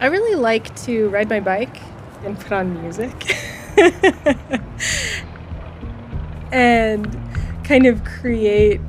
I 0.00 0.06
really 0.06 0.36
like 0.36 0.74
to 0.84 1.08
ride 1.08 1.28
my 1.28 1.40
bike 1.40 1.76
and 2.24 2.38
put 2.38 2.52
on 2.52 2.80
music. 2.80 3.36
and 6.52 7.20
kind 7.64 7.84
of 7.86 8.04
create 8.04 8.80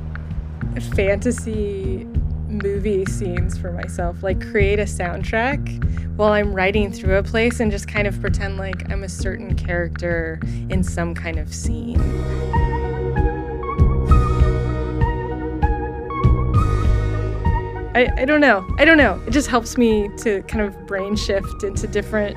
fantasy 0.94 2.06
movie 2.48 3.04
scenes 3.06 3.58
for 3.58 3.72
myself, 3.72 4.22
like 4.22 4.40
create 4.50 4.78
a 4.78 4.84
soundtrack 4.84 5.84
while 6.16 6.32
I'm 6.32 6.54
riding 6.54 6.92
through 6.92 7.16
a 7.16 7.22
place 7.22 7.60
and 7.60 7.72
just 7.72 7.88
kind 7.88 8.06
of 8.06 8.20
pretend 8.20 8.56
like 8.56 8.88
I'm 8.90 9.02
a 9.02 9.08
certain 9.08 9.56
character 9.56 10.38
in 10.68 10.84
some 10.84 11.14
kind 11.14 11.38
of 11.38 11.52
scene. 11.52 11.98
I, 18.00 18.22
I 18.22 18.24
don't 18.24 18.40
know. 18.40 18.66
I 18.78 18.84
don't 18.84 18.96
know. 18.96 19.20
It 19.26 19.30
just 19.30 19.48
helps 19.48 19.76
me 19.76 20.08
to 20.18 20.42
kind 20.42 20.64
of 20.64 20.86
brain 20.86 21.16
shift 21.16 21.62
into 21.62 21.86
different 21.86 22.36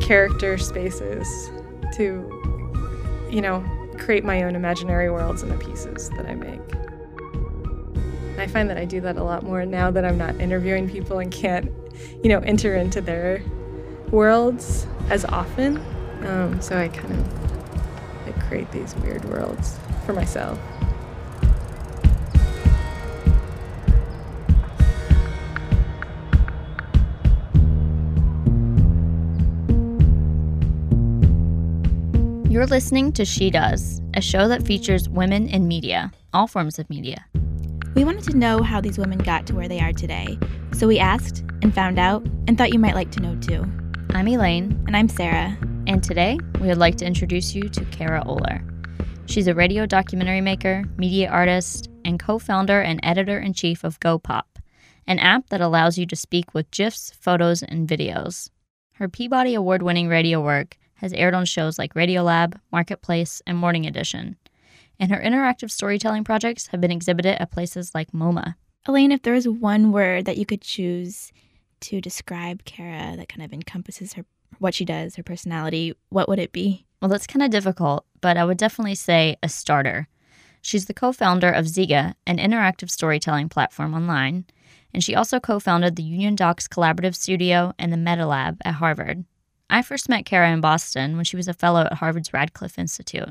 character 0.00 0.56
spaces 0.56 1.50
to, 1.96 3.26
you 3.30 3.40
know, 3.40 3.64
create 3.98 4.24
my 4.24 4.42
own 4.42 4.56
imaginary 4.56 5.10
worlds 5.10 5.42
in 5.42 5.50
the 5.50 5.58
pieces 5.58 6.08
that 6.10 6.26
I 6.26 6.34
make. 6.34 6.60
I 8.38 8.46
find 8.46 8.70
that 8.70 8.78
I 8.78 8.86
do 8.86 9.02
that 9.02 9.18
a 9.18 9.22
lot 9.22 9.42
more 9.42 9.66
now 9.66 9.90
that 9.90 10.04
I'm 10.04 10.16
not 10.16 10.40
interviewing 10.40 10.88
people 10.88 11.18
and 11.18 11.30
can't, 11.30 11.70
you 12.22 12.30
know, 12.30 12.38
enter 12.38 12.74
into 12.74 13.02
their 13.02 13.42
worlds 14.10 14.86
as 15.10 15.26
often. 15.26 15.76
Um, 16.26 16.62
so 16.62 16.78
I 16.78 16.88
kind 16.88 17.12
of 17.12 18.26
like 18.26 18.40
create 18.46 18.72
these 18.72 18.94
weird 18.96 19.24
worlds 19.26 19.78
for 20.06 20.14
myself. 20.14 20.58
You're 32.60 32.66
listening 32.66 33.12
to 33.12 33.24
She 33.24 33.48
Does, 33.48 34.02
a 34.12 34.20
show 34.20 34.46
that 34.48 34.66
features 34.66 35.08
women 35.08 35.48
in 35.48 35.66
media, 35.66 36.12
all 36.34 36.46
forms 36.46 36.78
of 36.78 36.90
media. 36.90 37.24
We 37.94 38.04
wanted 38.04 38.24
to 38.24 38.36
know 38.36 38.62
how 38.62 38.82
these 38.82 38.98
women 38.98 39.16
got 39.16 39.46
to 39.46 39.54
where 39.54 39.66
they 39.66 39.80
are 39.80 39.94
today, 39.94 40.38
so 40.74 40.86
we 40.86 40.98
asked 40.98 41.42
and 41.62 41.74
found 41.74 41.98
out 41.98 42.22
and 42.46 42.58
thought 42.58 42.74
you 42.74 42.78
might 42.78 42.94
like 42.94 43.10
to 43.12 43.20
know 43.20 43.34
too. 43.36 43.64
I'm 44.10 44.28
Elaine. 44.28 44.78
And 44.86 44.94
I'm 44.94 45.08
Sarah. 45.08 45.56
And 45.86 46.04
today, 46.04 46.38
we 46.60 46.66
would 46.66 46.76
like 46.76 46.96
to 46.96 47.06
introduce 47.06 47.54
you 47.54 47.62
to 47.70 47.84
Kara 47.86 48.22
Oehler. 48.26 48.62
She's 49.24 49.46
a 49.46 49.54
radio 49.54 49.86
documentary 49.86 50.42
maker, 50.42 50.84
media 50.98 51.30
artist, 51.30 51.88
and 52.04 52.20
co 52.20 52.38
founder 52.38 52.82
and 52.82 53.00
editor 53.02 53.38
in 53.38 53.54
chief 53.54 53.84
of 53.84 53.98
GoPop, 54.00 54.44
an 55.06 55.18
app 55.18 55.48
that 55.48 55.62
allows 55.62 55.96
you 55.96 56.04
to 56.04 56.14
speak 56.14 56.52
with 56.52 56.70
GIFs, 56.72 57.10
photos, 57.18 57.62
and 57.62 57.88
videos. 57.88 58.50
Her 58.96 59.08
Peabody 59.08 59.54
Award 59.54 59.80
winning 59.82 60.08
radio 60.08 60.42
work 60.42 60.76
has 61.00 61.12
aired 61.14 61.34
on 61.34 61.44
shows 61.44 61.78
like 61.78 61.94
Radiolab, 61.94 62.58
Marketplace, 62.70 63.40
and 63.46 63.56
Morning 63.56 63.86
Edition. 63.86 64.36
And 64.98 65.10
her 65.10 65.20
interactive 65.20 65.70
storytelling 65.70 66.24
projects 66.24 66.68
have 66.68 66.80
been 66.80 66.90
exhibited 66.90 67.40
at 67.40 67.50
places 67.50 67.94
like 67.94 68.12
MoMA. 68.12 68.54
Elaine, 68.86 69.12
if 69.12 69.22
there 69.22 69.34
was 69.34 69.48
one 69.48 69.92
word 69.92 70.26
that 70.26 70.36
you 70.36 70.44
could 70.44 70.60
choose 70.60 71.32
to 71.80 72.00
describe 72.00 72.64
Kara 72.64 73.16
that 73.16 73.28
kind 73.28 73.42
of 73.42 73.52
encompasses 73.52 74.12
her 74.14 74.24
what 74.58 74.74
she 74.74 74.84
does, 74.84 75.16
her 75.16 75.22
personality, 75.22 75.94
what 76.10 76.28
would 76.28 76.38
it 76.38 76.52
be? 76.52 76.84
Well, 77.00 77.08
that's 77.08 77.26
kind 77.26 77.42
of 77.42 77.50
difficult, 77.50 78.04
but 78.20 78.36
I 78.36 78.44
would 78.44 78.58
definitely 78.58 78.94
say 78.94 79.36
a 79.42 79.48
starter. 79.48 80.06
She's 80.60 80.84
the 80.84 80.94
co 80.94 81.12
founder 81.12 81.50
of 81.50 81.64
Zeega, 81.64 82.14
an 82.26 82.36
interactive 82.36 82.90
storytelling 82.90 83.48
platform 83.48 83.94
online, 83.94 84.44
and 84.92 85.02
she 85.02 85.14
also 85.14 85.40
co 85.40 85.58
founded 85.58 85.96
the 85.96 86.02
Union 86.02 86.34
Docs 86.34 86.68
Collaborative 86.68 87.14
Studio 87.14 87.72
and 87.78 87.90
the 87.90 87.96
Meta 87.96 88.26
Lab 88.26 88.58
at 88.64 88.74
Harvard. 88.74 89.24
I 89.72 89.82
first 89.82 90.08
met 90.08 90.26
Kara 90.26 90.50
in 90.50 90.60
Boston 90.60 91.14
when 91.14 91.24
she 91.24 91.36
was 91.36 91.46
a 91.46 91.54
fellow 91.54 91.82
at 91.82 91.92
Harvard's 91.92 92.32
Radcliffe 92.32 92.76
Institute. 92.76 93.28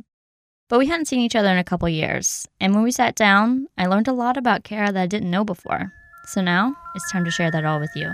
But 0.69 0.79
we 0.79 0.87
hadn't 0.87 1.07
seen 1.07 1.19
each 1.19 1.35
other 1.35 1.49
in 1.49 1.57
a 1.57 1.65
couple 1.65 1.89
years, 1.89 2.47
and 2.61 2.73
when 2.73 2.81
we 2.81 2.91
sat 2.91 3.15
down, 3.15 3.67
I 3.77 3.87
learned 3.87 4.07
a 4.07 4.13
lot 4.13 4.37
about 4.37 4.63
Kara 4.63 4.89
that 4.89 5.01
I 5.01 5.05
didn't 5.05 5.31
know 5.31 5.43
before. 5.43 5.91
So 6.27 6.39
now 6.39 6.77
it's 6.95 7.11
time 7.11 7.25
to 7.25 7.31
share 7.31 7.51
that 7.51 7.65
all 7.65 7.81
with 7.81 7.91
you. 7.93 8.09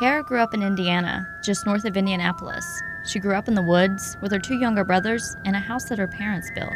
Kara 0.00 0.24
grew 0.24 0.40
up 0.40 0.54
in 0.54 0.62
Indiana, 0.62 1.28
just 1.44 1.64
north 1.64 1.84
of 1.84 1.96
Indianapolis. 1.96 2.66
She 3.04 3.20
grew 3.20 3.34
up 3.34 3.46
in 3.46 3.54
the 3.54 3.62
woods 3.62 4.16
with 4.20 4.32
her 4.32 4.40
two 4.40 4.58
younger 4.58 4.82
brothers 4.82 5.36
in 5.44 5.54
a 5.54 5.60
house 5.60 5.84
that 5.84 5.98
her 5.98 6.08
parents 6.08 6.50
built. 6.52 6.72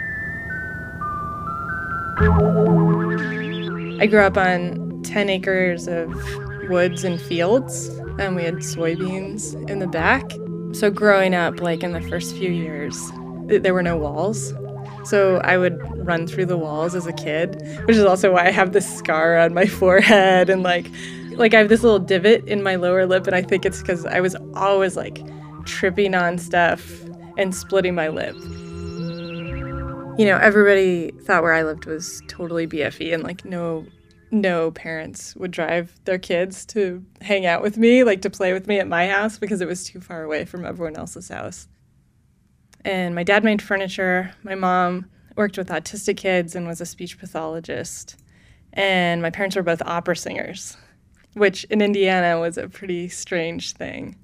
I 4.01 4.07
grew 4.07 4.21
up 4.21 4.37
on 4.37 5.03
10 5.03 5.29
acres 5.31 5.89
of 5.89 6.13
woods 6.69 7.05
and 7.05 7.21
fields, 7.21 7.89
and 8.19 8.37
we 8.37 8.45
had 8.45 8.57
soybeans 8.57 9.55
in 9.69 9.79
the 9.79 9.87
back. 9.87 10.33
So, 10.73 10.91
growing 10.91 11.35
up, 11.35 11.61
like 11.61 11.83
in 11.83 11.93
the 11.93 12.01
first 12.03 12.35
few 12.37 12.51
years, 12.51 12.99
there 13.47 13.75
were 13.75 13.83
no 13.83 13.97
walls. 13.97 14.53
So, 15.05 15.39
I 15.39 15.59
would 15.59 15.79
run 16.07 16.27
through 16.27 16.47
the 16.47 16.57
walls 16.57 16.95
as 16.95 17.07
a 17.07 17.13
kid, 17.13 17.61
which 17.85 17.97
is 17.97 18.05
also 18.05 18.33
why 18.33 18.47
I 18.47 18.51
have 18.51 18.73
this 18.73 18.99
scar 18.99 19.39
on 19.39 19.55
my 19.55 19.67
forehead 19.81 20.51
and 20.51 20.63
like, 20.63 20.91
like 21.33 21.55
I 21.55 21.59
have 21.59 21.69
this 21.69 21.83
little 21.83 21.99
divot 21.99 22.47
in 22.47 22.63
my 22.63 22.77
lower 22.77 23.07
lip, 23.07 23.27
and 23.27 23.37
I 23.37 23.43
think 23.43 23.65
it's 23.65 23.81
because 23.81 24.07
I 24.07 24.21
was 24.21 24.37
always 24.55 24.97
like 24.97 25.23
tripping 25.65 26.15
on 26.15 26.39
stuff 26.39 27.05
and 27.37 27.55
splitting 27.55 27.95
my 27.95 28.09
lip. 28.09 28.37
You 30.17 30.27
know, 30.27 30.39
everybody 30.41 31.11
thought 31.23 31.43
where 31.43 31.53
I 31.53 31.65
lived 31.65 31.87
was 31.87 32.23
totally 32.29 32.69
BFE 32.69 33.13
and 33.13 33.25
like 33.25 33.45
no 33.45 33.85
no 34.35 34.71
parents 34.71 35.35
would 35.37 35.51
drive 35.51 35.99
their 36.05 36.19
kids 36.19 36.67
to 36.67 37.05
hang 37.21 37.47
out 37.47 37.63
with 37.63 37.79
me, 37.79 38.05
like 38.05 38.23
to 38.23 38.31
play 38.31 38.53
with 38.53 38.67
me 38.67 38.79
at 38.79 38.89
my 38.89 39.09
house 39.09 39.39
because 39.39 39.61
it 39.61 39.69
was 39.69 39.85
too 39.85 40.01
far 40.01 40.23
away 40.23 40.45
from 40.45 40.65
everyone 40.65 40.97
else's 40.97 41.29
house. 41.29 41.69
And 42.85 43.15
my 43.15 43.23
dad 43.23 43.45
made 43.45 43.63
furniture. 43.63 44.35
My 44.43 44.55
mom 44.55 45.09
worked 45.37 45.57
with 45.57 45.69
autistic 45.69 46.17
kids 46.17 46.55
and 46.55 46.67
was 46.67 46.81
a 46.81 46.87
speech 46.87 47.19
pathologist. 47.19 48.17
And 48.73 49.23
my 49.23 49.31
parents 49.31 49.57
were 49.57 49.63
both 49.63 49.83
opera 49.83 50.17
singers, 50.17 50.77
which 51.35 51.65
in 51.65 51.81
Indiana 51.81 52.41
was 52.41 52.59
a 52.59 52.69
pretty 52.69 53.09
strange 53.09 53.73
thing. 53.73 54.17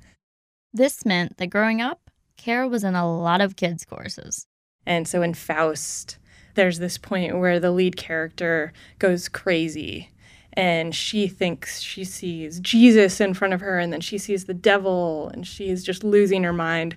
This 0.73 1.07
meant 1.07 1.37
that 1.39 1.49
growing 1.49 1.81
up, 1.81 2.11
Kara 2.37 2.69
was 2.69 2.85
in 2.85 2.95
a 2.95 3.11
lot 3.11 3.41
of 3.41 3.57
kids' 3.57 3.85
courses. 3.85 4.47
And 4.87 5.07
so 5.07 5.23
in 5.23 5.35
Faust, 5.35 6.19
there's 6.55 6.79
this 6.79 6.99
point 6.99 7.39
where 7.39 7.61
the 7.61 7.71
lead 7.71 7.97
character 7.97 8.73
goes 8.99 9.29
crazy 9.29 10.11
and 10.55 10.95
she 10.95 11.29
thinks 11.29 11.81
she 11.81 12.05
sees 12.05 12.61
Jesus 12.61 13.21
in 13.21 13.35
front 13.35 13.55
of 13.55 13.61
her 13.61 13.79
and 13.79 13.93
then 13.93 14.01
she 14.01 14.19
sees 14.19 14.45
the 14.45 14.55
devil 14.55 15.31
and 15.33 15.47
she's 15.47 15.85
just 15.85 16.03
losing 16.03 16.43
her 16.43 16.53
mind. 16.53 16.97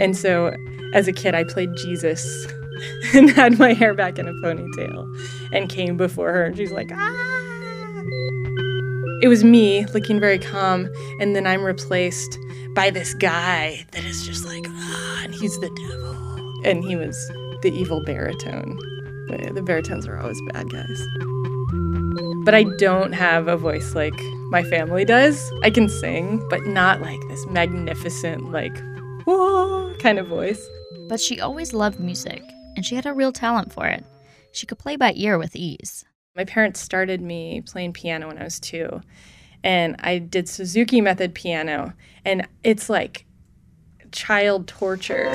And 0.00 0.16
so 0.16 0.54
as 0.94 1.08
a 1.08 1.12
kid, 1.12 1.34
I 1.34 1.44
played 1.44 1.74
Jesus 1.76 2.46
and 3.14 3.30
had 3.30 3.58
my 3.58 3.72
hair 3.72 3.94
back 3.94 4.18
in 4.18 4.28
a 4.28 4.32
ponytail 4.34 5.50
and 5.52 5.68
came 5.68 5.96
before 5.96 6.32
her 6.32 6.44
and 6.44 6.56
she's 6.56 6.72
like, 6.72 6.90
ah. 6.92 7.34
It 9.20 9.28
was 9.28 9.42
me 9.42 9.84
looking 9.86 10.20
very 10.20 10.38
calm, 10.38 10.88
and 11.20 11.34
then 11.34 11.46
I'm 11.46 11.64
replaced 11.64 12.38
by 12.74 12.90
this 12.90 13.14
guy 13.14 13.84
that 13.90 14.04
is 14.04 14.24
just 14.26 14.44
like, 14.44 14.64
ah, 14.68 15.20
and 15.24 15.34
he's 15.34 15.58
the 15.58 15.70
devil. 15.70 16.64
And 16.64 16.84
he 16.84 16.94
was 16.94 17.16
the 17.62 17.72
evil 17.72 18.00
baritone. 18.04 18.78
The 19.28 19.62
baritones 19.62 20.06
are 20.06 20.18
always 20.18 20.40
bad 20.52 20.70
guys. 20.70 21.06
But 22.44 22.54
I 22.54 22.64
don't 22.78 23.12
have 23.12 23.48
a 23.48 23.56
voice 23.56 23.94
like 23.94 24.18
my 24.50 24.62
family 24.62 25.04
does. 25.04 25.52
I 25.62 25.70
can 25.70 25.88
sing, 25.88 26.46
but 26.48 26.64
not 26.66 27.00
like 27.00 27.20
this 27.28 27.44
magnificent, 27.46 28.52
like, 28.52 28.76
whoa 29.24 29.94
kind 29.98 30.18
of 30.18 30.28
voice. 30.28 30.64
But 31.08 31.20
she 31.20 31.40
always 31.40 31.72
loved 31.72 31.98
music, 31.98 32.42
and 32.76 32.86
she 32.86 32.94
had 32.94 33.06
a 33.06 33.12
real 33.12 33.32
talent 33.32 33.72
for 33.72 33.86
it. 33.86 34.04
She 34.52 34.64
could 34.64 34.78
play 34.78 34.96
by 34.96 35.12
ear 35.16 35.38
with 35.38 35.56
ease. 35.56 36.04
My 36.38 36.44
parents 36.44 36.78
started 36.78 37.20
me 37.20 37.62
playing 37.62 37.94
piano 37.94 38.28
when 38.28 38.38
I 38.38 38.44
was 38.44 38.60
two, 38.60 39.00
and 39.64 39.96
I 39.98 40.18
did 40.18 40.48
Suzuki 40.48 41.00
method 41.00 41.34
piano, 41.34 41.94
and 42.24 42.46
it's 42.62 42.88
like 42.88 43.24
child 44.12 44.68
torture. 44.68 45.28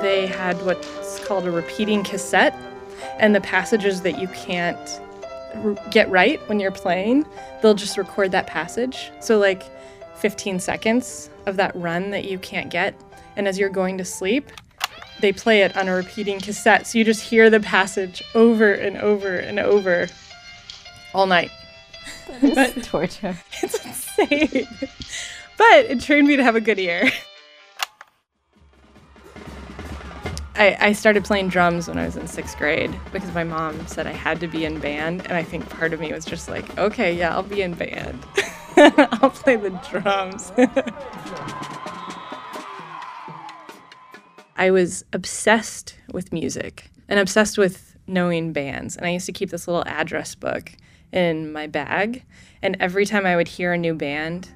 They 0.00 0.26
had 0.26 0.56
what's 0.64 1.22
called 1.26 1.46
a 1.46 1.50
repeating 1.50 2.02
cassette, 2.02 2.58
and 3.18 3.34
the 3.34 3.42
passages 3.42 4.00
that 4.00 4.18
you 4.18 4.28
can't 4.28 4.98
get 5.90 6.10
right 6.10 6.40
when 6.48 6.58
you're 6.58 6.70
playing, 6.70 7.26
they'll 7.60 7.74
just 7.74 7.98
record 7.98 8.32
that 8.32 8.46
passage. 8.46 9.10
So, 9.20 9.38
like 9.38 9.62
15 10.22 10.60
seconds 10.60 11.28
of 11.46 11.56
that 11.56 11.74
run 11.74 12.10
that 12.10 12.24
you 12.26 12.38
can't 12.38 12.70
get. 12.70 12.94
And 13.34 13.48
as 13.48 13.58
you're 13.58 13.68
going 13.68 13.98
to 13.98 14.04
sleep, 14.04 14.50
they 15.20 15.32
play 15.32 15.62
it 15.62 15.76
on 15.76 15.88
a 15.88 15.94
repeating 15.94 16.38
cassette. 16.38 16.86
So 16.86 16.98
you 16.98 17.04
just 17.04 17.22
hear 17.22 17.50
the 17.50 17.58
passage 17.58 18.22
over 18.36 18.72
and 18.72 18.96
over 18.98 19.34
and 19.34 19.58
over 19.58 20.06
all 21.12 21.26
night. 21.26 21.50
It's 22.40 22.86
torture. 22.88 23.36
It's 23.62 23.84
insane. 23.84 24.68
But 25.58 25.86
it 25.86 26.00
trained 26.00 26.28
me 26.28 26.36
to 26.36 26.44
have 26.44 26.54
a 26.54 26.60
good 26.60 26.78
ear. 26.78 27.10
I, 30.54 30.76
I 30.78 30.92
started 30.92 31.24
playing 31.24 31.48
drums 31.48 31.88
when 31.88 31.98
I 31.98 32.04
was 32.04 32.16
in 32.16 32.28
sixth 32.28 32.56
grade 32.58 32.96
because 33.12 33.34
my 33.34 33.42
mom 33.42 33.88
said 33.88 34.06
I 34.06 34.12
had 34.12 34.38
to 34.38 34.46
be 34.46 34.64
in 34.64 34.78
band. 34.78 35.22
And 35.22 35.32
I 35.32 35.42
think 35.42 35.68
part 35.68 35.92
of 35.92 35.98
me 35.98 36.12
was 36.12 36.24
just 36.24 36.48
like, 36.48 36.78
okay, 36.78 37.12
yeah, 37.12 37.34
I'll 37.34 37.42
be 37.42 37.62
in 37.62 37.74
band. 37.74 38.24
I'll 39.20 39.30
play 39.30 39.56
the 39.56 39.70
drums. 39.90 40.52
I 44.56 44.70
was 44.70 45.04
obsessed 45.12 45.98
with 46.12 46.32
music 46.32 46.90
and 47.08 47.18
obsessed 47.18 47.58
with 47.58 47.96
knowing 48.06 48.52
bands. 48.52 48.96
And 48.96 49.06
I 49.06 49.10
used 49.10 49.26
to 49.26 49.32
keep 49.32 49.50
this 49.50 49.66
little 49.66 49.84
address 49.86 50.34
book 50.34 50.72
in 51.12 51.52
my 51.52 51.66
bag. 51.66 52.24
And 52.62 52.76
every 52.80 53.04
time 53.04 53.26
I 53.26 53.36
would 53.36 53.48
hear 53.48 53.72
a 53.72 53.78
new 53.78 53.94
band, 53.94 54.50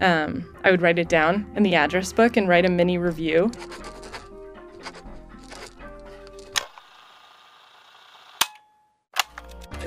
um, 0.00 0.46
I 0.64 0.70
would 0.70 0.82
write 0.82 0.98
it 0.98 1.08
down 1.08 1.50
in 1.56 1.62
the 1.62 1.74
address 1.74 2.12
book 2.12 2.36
and 2.36 2.48
write 2.48 2.64
a 2.64 2.70
mini 2.70 2.98
review. 2.98 3.50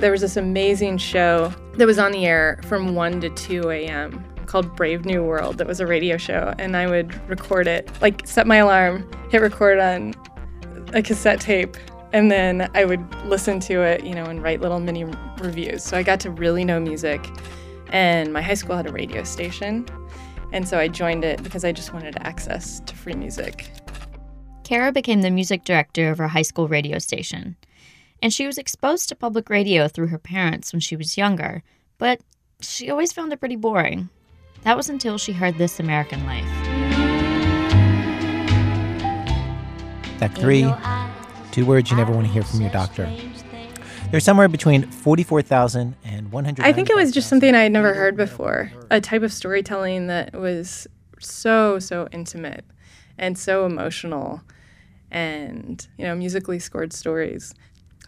There 0.02 0.10
was 0.10 0.20
this 0.20 0.36
amazing 0.36 0.98
show 0.98 1.54
that 1.74 1.86
was 1.86 1.96
on 1.96 2.10
the 2.10 2.26
air 2.26 2.58
from 2.64 2.96
1 2.96 3.20
to 3.20 3.30
2 3.30 3.70
a.m. 3.70 4.24
called 4.46 4.74
Brave 4.74 5.04
New 5.04 5.22
World. 5.22 5.58
That 5.58 5.68
was 5.68 5.78
a 5.78 5.86
radio 5.86 6.16
show, 6.16 6.52
and 6.58 6.76
I 6.76 6.88
would 6.88 7.14
record 7.30 7.68
it, 7.68 7.88
like 8.02 8.26
set 8.26 8.48
my 8.48 8.56
alarm, 8.56 9.08
hit 9.30 9.40
record 9.40 9.78
on 9.78 10.12
a 10.92 11.02
cassette 11.02 11.40
tape, 11.40 11.76
and 12.12 12.32
then 12.32 12.68
I 12.74 12.84
would 12.84 13.14
listen 13.26 13.60
to 13.60 13.82
it, 13.82 14.02
you 14.02 14.12
know, 14.12 14.24
and 14.24 14.42
write 14.42 14.60
little 14.60 14.80
mini 14.80 15.04
reviews. 15.38 15.84
So 15.84 15.96
I 15.96 16.02
got 16.02 16.18
to 16.18 16.32
really 16.32 16.64
know 16.64 16.80
music. 16.80 17.24
And 17.90 18.32
my 18.32 18.42
high 18.42 18.54
school 18.54 18.74
had 18.74 18.88
a 18.88 18.92
radio 18.92 19.22
station, 19.22 19.86
and 20.50 20.66
so 20.66 20.80
I 20.80 20.88
joined 20.88 21.24
it 21.24 21.44
because 21.44 21.64
I 21.64 21.70
just 21.70 21.94
wanted 21.94 22.16
access 22.22 22.80
to 22.80 22.96
free 22.96 23.14
music. 23.14 23.70
Kara 24.64 24.90
became 24.90 25.22
the 25.22 25.30
music 25.30 25.62
director 25.62 26.10
of 26.10 26.18
her 26.18 26.26
high 26.26 26.42
school 26.42 26.66
radio 26.66 26.98
station 26.98 27.54
and 28.22 28.32
she 28.32 28.46
was 28.46 28.56
exposed 28.56 29.08
to 29.08 29.16
public 29.16 29.50
radio 29.50 29.88
through 29.88 30.06
her 30.06 30.18
parents 30.18 30.72
when 30.72 30.80
she 30.80 30.94
was 30.94 31.18
younger, 31.18 31.62
but 31.98 32.20
she 32.60 32.88
always 32.88 33.12
found 33.12 33.32
it 33.32 33.40
pretty 33.40 33.56
boring. 33.56 34.08
That 34.62 34.76
was 34.76 34.88
until 34.88 35.18
she 35.18 35.32
heard 35.32 35.58
This 35.58 35.80
American 35.80 36.24
Life. 36.24 36.46
Act 40.22 40.38
three 40.38 40.72
two 41.50 41.66
words 41.66 41.90
you 41.90 41.96
never 41.96 42.12
want 42.12 42.26
to 42.28 42.32
hear 42.32 42.44
from 42.44 42.60
your 42.60 42.70
doctor. 42.70 43.12
There's 44.12 44.24
somewhere 44.24 44.46
between 44.46 44.84
44,000 44.84 45.96
and 46.04 46.30
100. 46.30 46.64
I 46.64 46.72
think 46.72 46.90
it 46.90 46.96
was 46.96 47.10
just 47.10 47.28
something 47.28 47.54
I 47.54 47.62
had 47.62 47.72
never 47.72 47.92
heard 47.92 48.16
before. 48.16 48.70
A 48.90 49.00
type 49.00 49.22
of 49.22 49.32
storytelling 49.32 50.06
that 50.06 50.34
was 50.34 50.86
so, 51.18 51.78
so 51.78 52.08
intimate 52.12 52.64
and 53.18 53.36
so 53.36 53.66
emotional 53.66 54.42
and, 55.10 55.86
you 55.98 56.04
know, 56.04 56.14
musically 56.14 56.58
scored 56.58 56.92
stories 56.92 57.54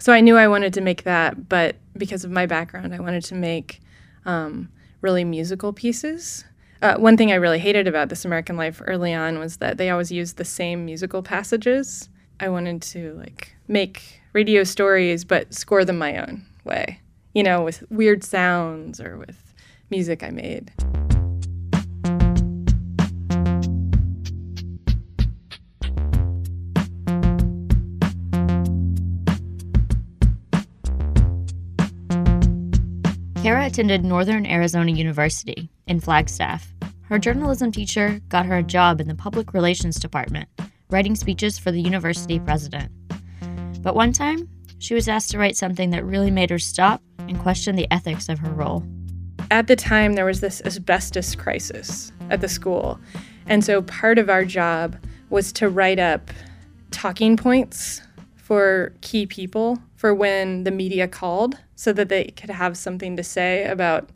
so 0.05 0.13
I 0.13 0.21
knew 0.21 0.37
I 0.37 0.49
wanted 0.49 0.75
to 0.75 0.83
make 0.83 1.05
that, 1.05 1.49
but 1.49 1.77
because 1.97 2.25
of 2.25 2.31
my 2.31 2.45
background, 2.45 2.95
I 2.95 3.01
wanted 3.01 3.25
to 3.25 3.35
make 3.35 3.81
um, 4.27 4.69
really 5.01 5.25
musical 5.25 5.73
pieces. 5.73 6.45
Uh, 6.83 6.97
one 6.97 7.17
thing 7.17 7.33
I 7.33 7.37
really 7.37 7.59
hated 7.59 7.89
about 7.89 8.11
This 8.11 8.27
American 8.27 8.59
Life 8.59 8.83
early 8.87 9.15
on 9.15 9.39
was 9.39 9.57
that 9.57 9.79
they 9.79 9.89
always 9.89 10.13
used 10.13 10.37
the 10.37 10.45
same 10.45 10.85
musical 10.85 11.23
passages. 11.23 12.11
I 12.39 12.51
wanted 12.51 12.83
to 12.83 13.15
like 13.15 13.57
make 13.67 14.21
radio 14.35 14.63
stories, 14.63 15.25
but 15.25 15.55
score 15.55 15.87
them 15.87 15.97
my 15.97 16.19
own 16.19 16.45
way, 16.65 17.01
you 17.33 17.43
know, 17.43 17.63
with 17.63 17.83
weird 17.89 18.23
sounds 18.23 19.01
or 19.01 19.17
with 19.17 19.55
music 19.89 20.23
I 20.23 20.29
made. 20.29 20.71
Kara 33.45 33.67
attended 33.67 34.07
Northern 34.07 34.47
Arizona 34.47 34.91
University 34.91 35.69
in 35.87 36.01
Flagstaff. 36.01 36.73
Her 37.03 37.19
journalism 37.19 37.71
teacher 37.71 38.23
got 38.31 38.47
her 38.47 38.57
a 38.57 38.63
job 38.63 39.03
in 39.03 39.07
the 39.07 39.15
public 39.15 39.53
relations 39.53 40.01
department, 40.01 40.49
writing 40.89 41.15
speeches 41.15 41.59
for 41.59 41.71
the 41.71 41.83
university 41.83 42.41
president. 42.41 42.91
But 43.83 43.95
one 43.95 44.15
time, 44.15 44.49
she 44.79 44.95
was 44.95 45.11
asked 45.11 45.31
to 45.33 45.39
write 45.39 45.59
something 45.59 45.91
that 45.91 46.07
really 46.07 46.31
made 46.31 46.49
her 46.49 46.59
stop 46.59 47.03
and 47.19 47.39
question 47.39 47.77
the 47.77 47.87
ethics 47.91 48.31
of 48.31 48.39
her 48.39 48.51
role. 48.51 48.83
At 49.51 49.67
the 49.67 49.77
time, 49.77 50.15
there 50.15 50.25
was 50.25 50.41
this 50.41 50.63
asbestos 50.65 51.35
crisis 51.35 52.13
at 52.31 52.41
the 52.41 52.49
school. 52.49 52.99
And 53.45 53.63
so 53.63 53.83
part 53.83 54.17
of 54.17 54.31
our 54.31 54.47
job 54.47 54.97
was 55.29 55.53
to 55.53 55.69
write 55.69 55.99
up 55.99 56.31
talking 56.93 57.37
points 57.37 58.01
for 58.37 58.95
key 59.03 59.27
people 59.27 59.79
for 60.05 60.15
when 60.15 60.65
the 60.65 60.71
media 60.71 61.09
called 61.09 61.57
so 61.77 61.91
that 61.91 62.11
they 62.11 62.25
could 62.37 62.51
have 62.51 62.77
something 62.77 63.17
to 63.17 63.23
say 63.23 63.65
about 63.65 64.11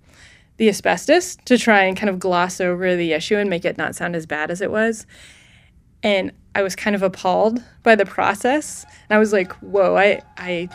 the 0.59 0.69
asbestos 0.69 1.37
to 1.47 1.57
try 1.57 1.83
and 1.85 1.97
kind 1.97 2.11
of 2.11 2.19
gloss 2.19 2.61
over 2.61 2.95
the 2.95 3.15
issue 3.15 3.37
and 3.37 3.49
make 3.49 3.65
it 3.65 3.79
not 3.79 3.95
sound 3.95 4.15
as 4.15 4.27
bad 4.27 4.51
as 4.51 4.61
it 4.61 4.71
was. 4.71 5.07
And 6.03 6.31
I 6.55 6.61
was 6.61 6.77
kind 6.77 6.95
of 6.95 7.03
appalled 7.03 7.63
by 7.85 7.95
the 7.95 8.05
process. 8.05 8.85
And 9.09 9.17
I 9.17 9.19
was 9.19 9.33
like, 9.33 9.51
whoa, 9.63 9.97
I 9.97 10.21
I 10.37 10.69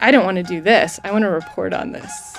I 0.00 0.10
don't 0.10 0.24
want 0.24 0.38
to 0.38 0.42
do 0.42 0.60
this. 0.60 0.98
I 1.04 1.12
want 1.12 1.22
to 1.22 1.30
report 1.30 1.72
on 1.72 1.92
this. 1.92 2.36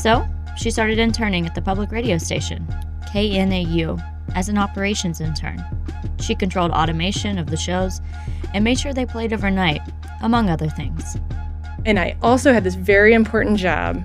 So 0.00 0.24
she 0.56 0.70
started 0.70 1.00
interning 1.00 1.46
at 1.46 1.56
the 1.56 1.62
public 1.62 1.90
radio 1.90 2.16
station, 2.16 2.64
KNAU, 3.12 4.17
as 4.38 4.48
an 4.48 4.56
operations 4.56 5.20
intern. 5.20 5.60
She 6.20 6.36
controlled 6.36 6.70
automation 6.70 7.38
of 7.38 7.48
the 7.50 7.56
shows 7.56 8.00
and 8.54 8.62
made 8.62 8.78
sure 8.78 8.94
they 8.94 9.04
played 9.04 9.32
overnight, 9.32 9.80
among 10.22 10.48
other 10.48 10.68
things. 10.68 11.16
And 11.84 11.98
I 11.98 12.16
also 12.22 12.52
had 12.52 12.62
this 12.62 12.76
very 12.76 13.14
important 13.14 13.58
job 13.58 14.00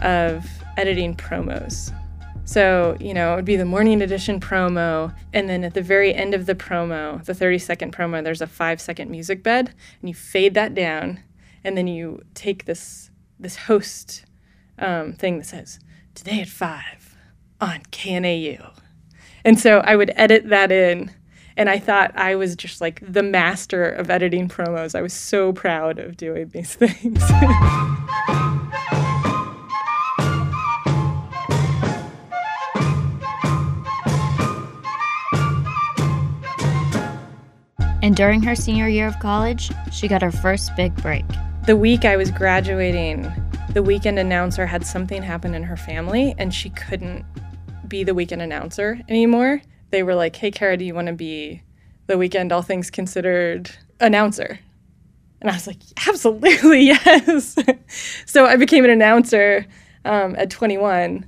of 0.00 0.48
editing 0.78 1.14
promos. 1.14 1.94
So, 2.46 2.96
you 2.98 3.12
know, 3.12 3.34
it 3.34 3.36
would 3.36 3.44
be 3.44 3.56
the 3.56 3.66
morning 3.66 4.00
edition 4.00 4.40
promo, 4.40 5.14
and 5.34 5.50
then 5.50 5.64
at 5.64 5.74
the 5.74 5.82
very 5.82 6.14
end 6.14 6.32
of 6.32 6.46
the 6.46 6.54
promo, 6.54 7.22
the 7.22 7.34
30 7.34 7.58
second 7.58 7.92
promo, 7.94 8.24
there's 8.24 8.40
a 8.40 8.46
five 8.46 8.80
second 8.80 9.10
music 9.10 9.42
bed, 9.42 9.74
and 10.00 10.08
you 10.08 10.14
fade 10.14 10.54
that 10.54 10.74
down, 10.74 11.20
and 11.62 11.76
then 11.76 11.86
you 11.86 12.22
take 12.32 12.64
this 12.64 13.10
this 13.38 13.56
host 13.56 14.24
um, 14.78 15.12
thing 15.12 15.36
that 15.36 15.44
says, 15.44 15.78
Today 16.14 16.40
at 16.40 16.48
five 16.48 17.16
on 17.60 17.80
KNAU. 17.90 18.83
And 19.44 19.60
so 19.60 19.80
I 19.80 19.94
would 19.94 20.10
edit 20.16 20.48
that 20.48 20.72
in. 20.72 21.10
And 21.56 21.68
I 21.68 21.78
thought 21.78 22.16
I 22.16 22.34
was 22.34 22.56
just 22.56 22.80
like 22.80 23.00
the 23.06 23.22
master 23.22 23.84
of 23.84 24.10
editing 24.10 24.48
promos. 24.48 24.94
I 24.94 25.02
was 25.02 25.12
so 25.12 25.52
proud 25.52 25.98
of 25.98 26.16
doing 26.16 26.48
these 26.48 26.74
things. 26.76 27.22
And 38.02 38.16
during 38.16 38.42
her 38.42 38.54
senior 38.54 38.88
year 38.88 39.06
of 39.06 39.18
college, 39.18 39.70
she 39.92 40.08
got 40.08 40.20
her 40.20 40.32
first 40.32 40.74
big 40.76 40.94
break. 40.96 41.24
The 41.66 41.76
week 41.76 42.04
I 42.04 42.16
was 42.16 42.30
graduating, 42.30 43.32
the 43.70 43.82
weekend 43.82 44.18
announcer 44.18 44.66
had 44.66 44.84
something 44.86 45.22
happen 45.22 45.54
in 45.54 45.62
her 45.62 45.76
family 45.76 46.34
and 46.36 46.52
she 46.52 46.68
couldn't 46.70 47.24
be 47.88 48.04
the 48.04 48.14
weekend 48.14 48.42
announcer 48.42 49.00
anymore. 49.08 49.62
They 49.90 50.02
were 50.02 50.14
like, 50.14 50.36
hey, 50.36 50.50
Kara, 50.50 50.76
do 50.76 50.84
you 50.84 50.94
want 50.94 51.06
to 51.08 51.12
be 51.12 51.62
the 52.06 52.18
weekend, 52.18 52.52
all 52.52 52.62
things 52.62 52.90
considered, 52.90 53.70
announcer? 54.00 54.58
And 55.40 55.50
I 55.50 55.54
was 55.54 55.66
like, 55.66 55.78
absolutely, 56.08 56.82
yes. 56.86 57.56
so 58.26 58.46
I 58.46 58.56
became 58.56 58.84
an 58.84 58.90
announcer 58.90 59.66
um, 60.04 60.34
at 60.36 60.50
21 60.50 61.26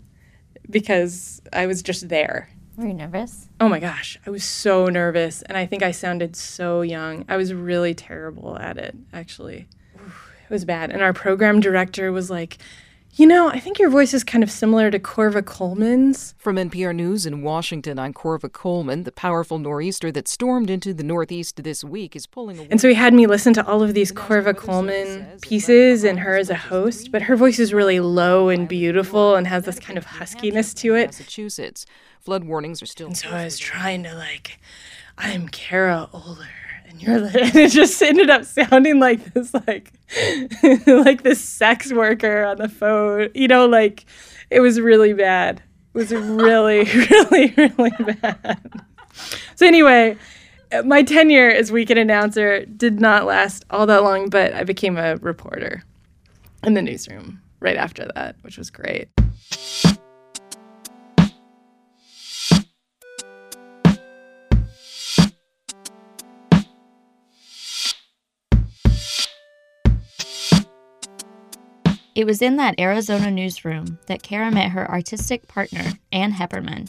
because 0.70 1.42
I 1.52 1.66
was 1.66 1.82
just 1.82 2.08
there. 2.08 2.48
Were 2.76 2.86
you 2.86 2.94
nervous? 2.94 3.48
Oh 3.60 3.68
my 3.68 3.80
gosh, 3.80 4.18
I 4.26 4.30
was 4.30 4.44
so 4.44 4.86
nervous. 4.86 5.42
And 5.42 5.56
I 5.56 5.64
think 5.66 5.82
I 5.82 5.92
sounded 5.92 6.36
so 6.36 6.82
young. 6.82 7.24
I 7.28 7.36
was 7.36 7.54
really 7.54 7.94
terrible 7.94 8.58
at 8.58 8.76
it, 8.76 8.94
actually. 9.12 9.66
It 9.94 10.50
was 10.50 10.64
bad. 10.64 10.90
And 10.90 11.02
our 11.02 11.12
program 11.12 11.60
director 11.60 12.12
was 12.12 12.30
like, 12.30 12.58
you 13.16 13.26
know, 13.26 13.48
I 13.48 13.58
think 13.58 13.78
your 13.78 13.88
voice 13.88 14.12
is 14.12 14.22
kind 14.22 14.44
of 14.44 14.50
similar 14.50 14.90
to 14.90 14.98
Korva 14.98 15.42
Coleman's. 15.42 16.34
From 16.36 16.56
NPR 16.56 16.94
News 16.94 17.24
in 17.24 17.42
Washington, 17.42 17.98
I'm 17.98 18.12
Korva 18.12 18.52
Coleman. 18.52 19.04
The 19.04 19.12
powerful 19.12 19.58
nor'easter 19.58 20.12
that 20.12 20.28
stormed 20.28 20.68
into 20.68 20.92
the 20.92 21.02
Northeast 21.02 21.62
this 21.64 21.82
week 21.82 22.14
is 22.14 22.26
pulling 22.26 22.58
away. 22.58 22.68
And 22.70 22.78
so 22.78 22.88
he 22.88 22.94
had 22.94 23.14
me 23.14 23.26
listen 23.26 23.54
to 23.54 23.66
all 23.66 23.82
of 23.82 23.94
these 23.94 24.12
Korva 24.12 24.54
Coleman 24.54 25.38
pieces 25.40 26.04
and 26.04 26.20
her 26.20 26.36
as 26.36 26.50
a 26.50 26.56
host, 26.56 27.10
but 27.10 27.22
her 27.22 27.36
voice 27.36 27.58
is 27.58 27.72
really 27.72 28.00
low 28.00 28.50
and 28.50 28.68
beautiful 28.68 29.34
and 29.34 29.46
has 29.46 29.64
this 29.64 29.80
kind 29.80 29.96
of 29.96 30.04
huskiness 30.04 30.74
to 30.74 30.94
it. 30.94 31.06
Massachusetts. 31.06 31.86
Flood 32.20 32.44
warnings 32.44 32.82
are 32.82 32.86
still. 32.86 33.06
And 33.06 33.16
so 33.16 33.30
I 33.30 33.44
was 33.44 33.56
trying 33.56 34.02
to, 34.02 34.14
like, 34.14 34.58
I'm 35.16 35.48
Kara 35.48 36.10
Oehler 36.12 36.65
and 36.86 37.02
you're 37.02 37.20
like, 37.20 37.34
and 37.40 37.56
it 37.56 37.70
just 37.70 38.00
ended 38.02 38.30
up 38.30 38.44
sounding 38.44 38.98
like 39.00 39.34
this 39.34 39.52
like 39.54 39.92
like 40.86 41.22
this 41.22 41.40
sex 41.40 41.92
worker 41.92 42.44
on 42.44 42.58
the 42.58 42.68
phone 42.68 43.28
you 43.34 43.48
know 43.48 43.66
like 43.66 44.06
it 44.50 44.60
was 44.60 44.80
really 44.80 45.12
bad. 45.12 45.62
It 45.94 45.98
was 45.98 46.12
really 46.12 46.84
really 46.84 47.52
really 47.56 48.14
bad. 48.20 48.82
So 49.56 49.66
anyway 49.66 50.16
my 50.84 51.02
tenure 51.02 51.48
as 51.48 51.70
weekend 51.70 51.98
announcer 51.98 52.64
did 52.66 53.00
not 53.00 53.24
last 53.24 53.64
all 53.70 53.86
that 53.86 54.02
long 54.02 54.28
but 54.28 54.52
i 54.52 54.64
became 54.64 54.96
a 54.96 55.16
reporter 55.16 55.82
in 56.64 56.74
the 56.74 56.82
newsroom 56.82 57.40
right 57.60 57.76
after 57.76 58.10
that 58.14 58.36
which 58.42 58.58
was 58.58 58.70
great 58.70 59.08
It 72.16 72.24
was 72.24 72.40
in 72.40 72.56
that 72.56 72.80
Arizona 72.80 73.30
newsroom 73.30 73.98
that 74.06 74.22
Kara 74.22 74.50
met 74.50 74.70
her 74.70 74.90
artistic 74.90 75.46
partner, 75.48 75.84
Ann 76.12 76.32
Heppermann. 76.32 76.88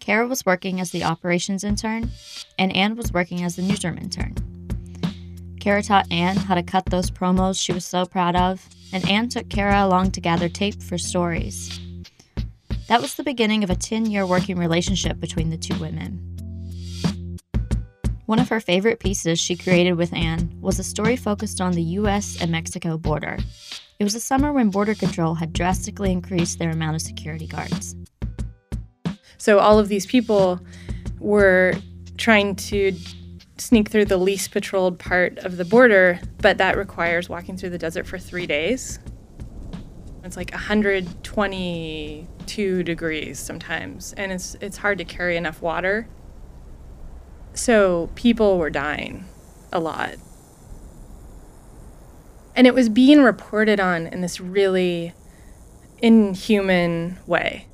Kara 0.00 0.26
was 0.26 0.44
working 0.44 0.80
as 0.80 0.90
the 0.90 1.04
operations 1.04 1.62
intern, 1.62 2.10
and 2.58 2.74
Ann 2.74 2.96
was 2.96 3.12
working 3.12 3.44
as 3.44 3.54
the 3.54 3.62
newsroom 3.62 3.96
intern. 3.96 4.34
Kara 5.60 5.84
taught 5.84 6.10
Ann 6.10 6.34
how 6.34 6.56
to 6.56 6.64
cut 6.64 6.86
those 6.86 7.12
promos 7.12 7.62
she 7.62 7.72
was 7.72 7.84
so 7.84 8.06
proud 8.06 8.34
of, 8.34 8.68
and 8.92 9.08
Ann 9.08 9.28
took 9.28 9.48
Kara 9.48 9.84
along 9.84 10.10
to 10.10 10.20
gather 10.20 10.48
tape 10.48 10.82
for 10.82 10.98
stories. 10.98 11.78
That 12.88 13.00
was 13.00 13.14
the 13.14 13.22
beginning 13.22 13.62
of 13.62 13.70
a 13.70 13.76
10 13.76 14.06
year 14.06 14.26
working 14.26 14.58
relationship 14.58 15.20
between 15.20 15.50
the 15.50 15.56
two 15.56 15.78
women. 15.78 16.20
One 18.26 18.40
of 18.40 18.48
her 18.48 18.58
favorite 18.58 18.98
pieces 18.98 19.38
she 19.38 19.54
created 19.54 19.92
with 19.92 20.12
Ann 20.12 20.58
was 20.60 20.80
a 20.80 20.84
story 20.84 21.14
focused 21.14 21.60
on 21.60 21.74
the 21.74 21.82
US 21.82 22.36
and 22.40 22.50
Mexico 22.50 22.98
border. 22.98 23.38
It 23.98 24.04
was 24.04 24.14
a 24.14 24.20
summer 24.20 24.52
when 24.52 24.68
Border 24.70 24.94
Control 24.94 25.34
had 25.34 25.54
drastically 25.54 26.12
increased 26.12 26.58
their 26.58 26.70
amount 26.70 26.96
of 26.96 27.02
security 27.02 27.46
guards. 27.46 27.96
So 29.38 29.58
all 29.58 29.78
of 29.78 29.88
these 29.88 30.04
people 30.04 30.60
were 31.18 31.72
trying 32.18 32.56
to 32.56 32.94
sneak 33.58 33.88
through 33.88 34.04
the 34.04 34.18
least 34.18 34.50
patrolled 34.50 34.98
part 34.98 35.38
of 35.38 35.56
the 35.56 35.64
border, 35.64 36.20
but 36.42 36.58
that 36.58 36.76
requires 36.76 37.30
walking 37.30 37.56
through 37.56 37.70
the 37.70 37.78
desert 37.78 38.06
for 38.06 38.18
three 38.18 38.46
days. 38.46 38.98
It's 40.24 40.36
like 40.36 40.50
122 40.50 42.82
degrees 42.82 43.38
sometimes, 43.38 44.12
and 44.14 44.32
it's 44.32 44.56
it's 44.60 44.76
hard 44.76 44.98
to 44.98 45.04
carry 45.04 45.36
enough 45.36 45.62
water. 45.62 46.08
So 47.54 48.10
people 48.14 48.58
were 48.58 48.70
dying 48.70 49.24
a 49.72 49.80
lot. 49.80 50.16
And 52.56 52.66
it 52.66 52.72
was 52.72 52.88
being 52.88 53.20
reported 53.20 53.78
on 53.78 54.08
in 54.08 54.22
this 54.24 54.40
really 54.40 55.12
inhuman 56.00 57.20
way. 57.28 57.68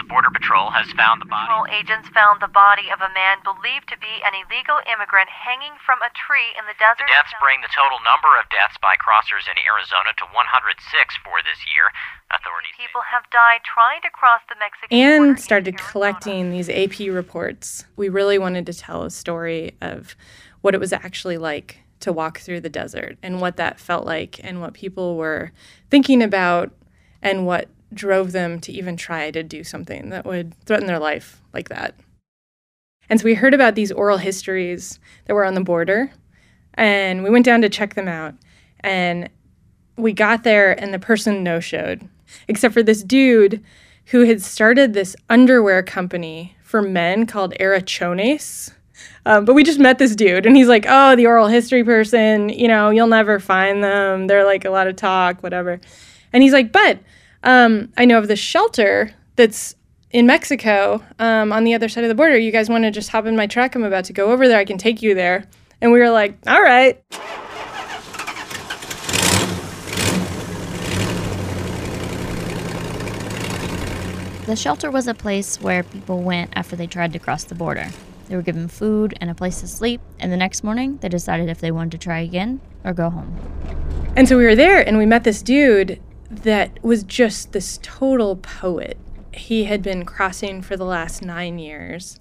The 0.00 0.08
Border 0.08 0.32
Patrol 0.32 0.72
has 0.72 0.88
found 0.96 1.20
the 1.20 1.28
body. 1.28 1.44
Patrol 1.44 1.68
agents 1.68 2.08
found 2.16 2.40
the 2.40 2.48
body 2.48 2.88
of 2.88 3.04
a 3.04 3.12
man 3.12 3.44
believed 3.44 3.92
to 3.92 4.00
be 4.00 4.24
an 4.24 4.32
illegal 4.32 4.80
immigrant 4.88 5.28
hanging 5.28 5.76
from 5.84 6.00
a 6.00 6.08
tree 6.16 6.56
in 6.56 6.64
the 6.64 6.72
desert. 6.80 7.04
The 7.04 7.12
deaths 7.12 7.36
bring 7.44 7.60
the 7.60 7.68
total 7.68 8.00
number 8.00 8.40
of 8.40 8.48
deaths 8.48 8.80
by 8.80 8.96
crossers 8.96 9.44
in 9.44 9.60
Arizona 9.68 10.16
to 10.16 10.24
106 10.32 10.80
for 11.20 11.44
this 11.44 11.60
year. 11.68 11.92
Authorities 12.32 12.72
People 12.80 13.04
have 13.04 13.28
died 13.28 13.60
trying 13.68 14.00
to 14.00 14.08
cross 14.08 14.40
the 14.48 14.56
Mexican 14.56 14.96
Anne 14.96 15.20
border 15.20 15.36
in 15.36 15.44
started 15.44 15.76
collecting 15.76 16.56
these 16.56 16.72
AP 16.72 17.12
reports. 17.12 17.84
We 18.00 18.08
really 18.08 18.40
wanted 18.40 18.64
to 18.64 18.72
tell 18.72 19.04
a 19.04 19.12
story 19.12 19.76
of 19.84 20.16
what 20.64 20.72
it 20.72 20.80
was 20.80 20.96
actually 20.96 21.36
like 21.36 21.84
to 22.00 22.12
walk 22.12 22.40
through 22.40 22.60
the 22.60 22.68
desert 22.68 23.18
and 23.22 23.40
what 23.40 23.56
that 23.56 23.78
felt 23.78 24.06
like 24.06 24.40
and 24.42 24.60
what 24.60 24.74
people 24.74 25.16
were 25.16 25.52
thinking 25.90 26.22
about 26.22 26.72
and 27.22 27.46
what 27.46 27.68
drove 27.92 28.32
them 28.32 28.60
to 28.60 28.72
even 28.72 28.96
try 28.96 29.30
to 29.30 29.42
do 29.42 29.62
something 29.64 30.10
that 30.10 30.24
would 30.24 30.54
threaten 30.64 30.86
their 30.86 30.98
life 30.98 31.40
like 31.52 31.68
that. 31.68 31.94
And 33.08 33.20
so 33.20 33.24
we 33.24 33.34
heard 33.34 33.54
about 33.54 33.74
these 33.74 33.90
oral 33.90 34.18
histories 34.18 35.00
that 35.26 35.34
were 35.34 35.44
on 35.44 35.54
the 35.54 35.60
border 35.60 36.10
and 36.74 37.24
we 37.24 37.30
went 37.30 37.44
down 37.44 37.60
to 37.62 37.68
check 37.68 37.94
them 37.94 38.08
out 38.08 38.34
and 38.80 39.28
we 39.96 40.12
got 40.12 40.44
there 40.44 40.78
and 40.80 40.94
the 40.94 40.98
person 40.98 41.42
no 41.42 41.60
showed, 41.60 42.08
except 42.48 42.72
for 42.72 42.82
this 42.82 43.02
dude 43.02 43.62
who 44.06 44.24
had 44.24 44.40
started 44.40 44.92
this 44.92 45.14
underwear 45.28 45.82
company 45.82 46.56
for 46.62 46.80
men 46.80 47.26
called 47.26 47.52
Arachones. 47.60 48.72
Um, 49.26 49.44
but 49.44 49.54
we 49.54 49.62
just 49.62 49.78
met 49.78 49.98
this 49.98 50.16
dude 50.16 50.46
and 50.46 50.56
he's 50.56 50.68
like, 50.68 50.86
oh, 50.88 51.14
the 51.16 51.26
oral 51.26 51.46
history 51.46 51.84
person, 51.84 52.48
you 52.48 52.68
know, 52.68 52.90
you'll 52.90 53.06
never 53.06 53.38
find 53.38 53.84
them. 53.84 54.26
They're 54.26 54.44
like 54.44 54.64
a 54.64 54.70
lot 54.70 54.86
of 54.86 54.96
talk, 54.96 55.42
whatever. 55.42 55.80
And 56.32 56.42
he's 56.42 56.52
like, 56.52 56.72
but 56.72 56.98
um, 57.42 57.92
I 57.96 58.04
know 58.04 58.18
of 58.18 58.28
this 58.28 58.38
shelter 58.38 59.14
that's 59.36 59.74
in 60.10 60.26
Mexico 60.26 61.02
um, 61.18 61.52
on 61.52 61.64
the 61.64 61.74
other 61.74 61.88
side 61.88 62.04
of 62.04 62.08
the 62.08 62.14
border. 62.14 62.36
You 62.36 62.50
guys 62.50 62.68
want 62.68 62.84
to 62.84 62.90
just 62.90 63.10
hop 63.10 63.26
in 63.26 63.36
my 63.36 63.46
truck? 63.46 63.74
I'm 63.74 63.84
about 63.84 64.04
to 64.06 64.12
go 64.12 64.32
over 64.32 64.48
there. 64.48 64.58
I 64.58 64.64
can 64.64 64.78
take 64.78 65.02
you 65.02 65.14
there. 65.14 65.44
And 65.80 65.92
we 65.92 65.98
were 65.98 66.10
like, 66.10 66.36
all 66.46 66.62
right. 66.62 67.02
The 74.46 74.56
shelter 74.56 74.90
was 74.90 75.06
a 75.06 75.14
place 75.14 75.60
where 75.60 75.84
people 75.84 76.22
went 76.22 76.50
after 76.56 76.74
they 76.74 76.88
tried 76.88 77.12
to 77.12 77.20
cross 77.20 77.44
the 77.44 77.54
border. 77.54 77.88
They 78.30 78.36
were 78.36 78.42
given 78.42 78.68
food 78.68 79.12
and 79.20 79.28
a 79.28 79.34
place 79.34 79.60
to 79.60 79.66
sleep, 79.66 80.00
and 80.20 80.30
the 80.30 80.36
next 80.36 80.62
morning 80.62 80.98
they 80.98 81.08
decided 81.08 81.48
if 81.48 81.60
they 81.60 81.72
wanted 81.72 81.90
to 81.90 81.98
try 81.98 82.20
again 82.20 82.60
or 82.84 82.92
go 82.92 83.10
home. 83.10 83.36
And 84.14 84.28
so 84.28 84.38
we 84.38 84.44
were 84.44 84.54
there 84.54 84.86
and 84.86 84.98
we 84.98 85.04
met 85.04 85.24
this 85.24 85.42
dude 85.42 86.00
that 86.30 86.80
was 86.84 87.02
just 87.02 87.50
this 87.50 87.80
total 87.82 88.36
poet. 88.36 88.98
He 89.34 89.64
had 89.64 89.82
been 89.82 90.04
crossing 90.04 90.62
for 90.62 90.76
the 90.76 90.84
last 90.84 91.22
nine 91.22 91.58
years. 91.58 92.20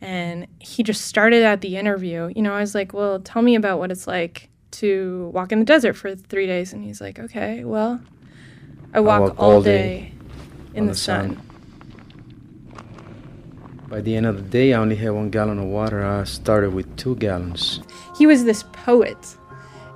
And 0.00 0.46
he 0.60 0.84
just 0.84 1.06
started 1.06 1.42
out 1.42 1.60
the 1.60 1.76
interview. 1.76 2.32
You 2.34 2.42
know, 2.42 2.54
I 2.54 2.60
was 2.60 2.72
like, 2.72 2.92
well, 2.92 3.18
tell 3.18 3.42
me 3.42 3.56
about 3.56 3.80
what 3.80 3.90
it's 3.90 4.06
like 4.06 4.48
to 4.72 5.28
walk 5.34 5.50
in 5.50 5.58
the 5.58 5.64
desert 5.64 5.94
for 5.94 6.14
three 6.14 6.46
days. 6.46 6.72
And 6.72 6.84
he's 6.84 7.00
like, 7.00 7.18
okay, 7.18 7.64
well, 7.64 8.00
I 8.94 9.00
walk, 9.00 9.20
walk 9.22 9.40
all, 9.40 9.52
all 9.54 9.62
day, 9.62 9.72
day 9.72 10.12
in 10.74 10.86
the, 10.86 10.92
the 10.92 10.98
sun. 10.98 11.36
sun. 11.36 11.51
By 13.92 14.00
the 14.00 14.16
end 14.16 14.24
of 14.24 14.36
the 14.36 14.48
day, 14.48 14.72
I 14.72 14.78
only 14.78 14.96
had 14.96 15.10
one 15.10 15.28
gallon 15.28 15.58
of 15.58 15.66
water. 15.66 16.02
I 16.02 16.24
started 16.24 16.72
with 16.72 16.96
two 16.96 17.14
gallons. 17.16 17.82
He 18.16 18.26
was 18.26 18.44
this 18.46 18.62
poet. 18.72 19.36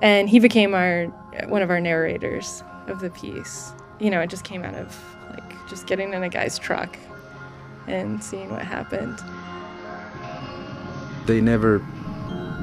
And 0.03 0.29
he 0.29 0.37
became 0.37 0.75
our 0.75 1.05
one 1.47 1.63
of 1.63 1.71
our 1.71 1.79
narrators 1.79 2.61
of 2.85 2.99
the 2.99 3.09
piece. 3.09 3.71
You 3.99 4.11
know, 4.11 4.21
it 4.21 4.29
just 4.29 4.43
came 4.43 4.63
out 4.63 4.75
of 4.75 4.95
like 5.31 5.67
just 5.67 5.87
getting 5.87 6.13
in 6.13 6.21
a 6.21 6.29
guy's 6.29 6.59
truck 6.59 6.95
and 7.87 8.23
seeing 8.23 8.51
what 8.51 8.61
happened. 8.61 9.17
They 11.25 11.41
never 11.41 11.79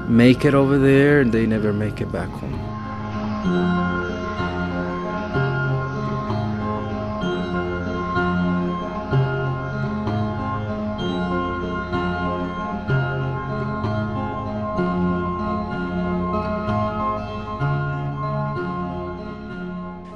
make 0.07 0.45
it 0.45 0.53
over 0.53 0.77
there, 0.77 1.19
and 1.19 1.33
they 1.33 1.45
never 1.45 1.73
make 1.73 1.99
it 1.99 2.13
back 2.13 2.29
home. 2.29 4.04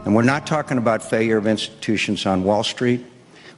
And 0.09 0.15
we're 0.15 0.23
not 0.23 0.47
talking 0.47 0.79
about 0.79 1.03
failure 1.03 1.37
of 1.37 1.45
institutions 1.45 2.25
on 2.25 2.43
Wall 2.43 2.63
Street. 2.63 3.05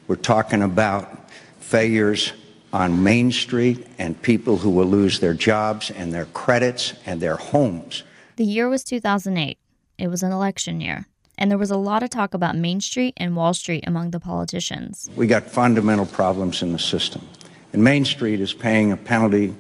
We're 0.10 0.17
talking 0.17 0.62
about 0.62 1.29
failures 1.62 2.34
on 2.74 3.01
Main 3.05 3.31
Street 3.31 3.88
and 3.98 4.22
people 4.22 4.58
who 4.58 4.70
will 4.70 4.86
lose 4.86 5.22
their 5.22 5.34
jobs 5.34 5.91
and 5.91 6.13
their 6.13 6.25
credits 6.25 6.93
and 7.05 7.22
their 7.22 7.38
homes. 7.38 8.03
The 8.36 8.43
year 8.43 8.67
was 8.67 8.84
2008. 8.84 9.60
It 9.98 10.08
was 10.10 10.24
an 10.24 10.34
election 10.34 10.81
year, 10.81 11.08
and 11.38 11.50
there 11.50 11.58
was 11.58 11.72
a 11.72 11.77
lot 11.77 12.03
of 12.03 12.10
talk 12.10 12.34
about 12.34 12.58
Main 12.58 12.81
Street 12.81 13.13
and 13.15 13.34
Wall 13.34 13.53
Street 13.53 13.86
among 13.88 14.12
the 14.12 14.20
politicians. 14.20 15.10
We 15.15 15.27
got 15.27 15.50
fundamental 15.50 16.05
problems 16.05 16.62
in 16.62 16.74
the 16.74 16.79
system. 16.79 17.25
And 17.72 17.81
Main 17.81 18.03
Street 18.03 18.41
is 18.41 18.51
paying 18.51 18.91
a 18.91 18.98
penalty 18.98 19.55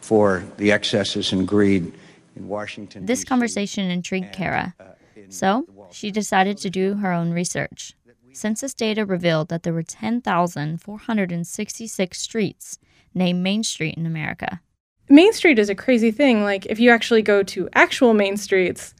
for 0.00 0.42
the 0.56 0.72
excesses 0.72 1.30
and 1.30 1.46
greed 1.46 1.92
in 2.34 2.48
Washington. 2.48 3.06
This 3.06 3.22
conversation 3.22 3.88
intrigued 3.88 4.32
Kara, 4.32 4.74
uh, 4.80 4.84
so 5.28 5.64
she 5.90 6.10
decided 6.10 6.58
to 6.58 6.68
do 6.70 6.94
her 6.94 7.12
own 7.12 7.32
research. 7.32 7.94
Census 8.32 8.74
data 8.74 9.06
revealed 9.06 9.48
that 9.48 9.62
there 9.62 9.72
were 9.72 9.82
10,466 9.82 12.20
streets 12.20 12.78
named 13.14 13.42
Main 13.42 13.62
Street 13.62 13.96
in 13.96 14.04
America. 14.06 14.60
Main 15.08 15.32
Street 15.32 15.58
is 15.58 15.70
a 15.70 15.74
crazy 15.74 16.10
thing. 16.10 16.42
Like, 16.42 16.66
if 16.66 16.78
you 16.80 16.90
actually 16.90 17.22
go 17.22 17.42
to 17.44 17.68
actual 17.74 18.12
main 18.14 18.36
streets, 18.36 18.94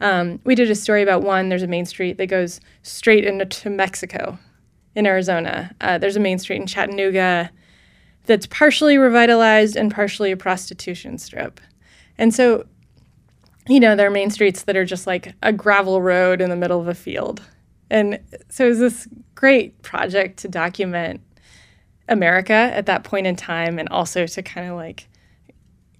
um, 0.00 0.40
we 0.44 0.54
did 0.54 0.70
a 0.70 0.74
story 0.74 1.02
about 1.02 1.22
one. 1.22 1.48
There's 1.48 1.62
a 1.62 1.68
main 1.68 1.86
street 1.86 2.18
that 2.18 2.26
goes 2.26 2.60
straight 2.82 3.24
into 3.24 3.70
Mexico 3.70 4.38
in 4.94 5.06
Arizona. 5.06 5.74
Uh, 5.80 5.96
there's 5.98 6.16
a 6.16 6.20
main 6.20 6.38
street 6.38 6.60
in 6.60 6.66
Chattanooga. 6.66 7.50
that's 8.26 8.46
partially 8.46 8.96
revitalized 8.96 9.76
and 9.76 9.92
partially 9.92 10.32
a 10.32 10.36
prostitution 10.36 11.18
strip. 11.18 11.60
And 12.16 12.34
so, 12.34 12.64
you 13.68 13.80
know, 13.80 13.96
there 13.96 14.06
are 14.06 14.10
main 14.10 14.30
streets 14.30 14.64
that 14.64 14.76
are 14.76 14.84
just 14.84 15.06
like 15.06 15.34
a 15.42 15.52
gravel 15.52 16.02
road 16.02 16.40
in 16.40 16.50
the 16.50 16.56
middle 16.56 16.80
of 16.80 16.88
a 16.88 16.94
field. 16.94 17.42
And 17.90 18.18
so 18.48 18.66
it 18.66 18.70
was 18.70 18.78
this 18.78 19.08
great 19.34 19.80
project 19.82 20.38
to 20.38 20.48
document 20.48 21.20
America 22.08 22.52
at 22.52 22.86
that 22.86 23.04
point 23.04 23.26
in 23.26 23.36
time 23.36 23.78
and 23.78 23.88
also 23.88 24.26
to 24.26 24.42
kind 24.42 24.68
of 24.68 24.76
like 24.76 25.08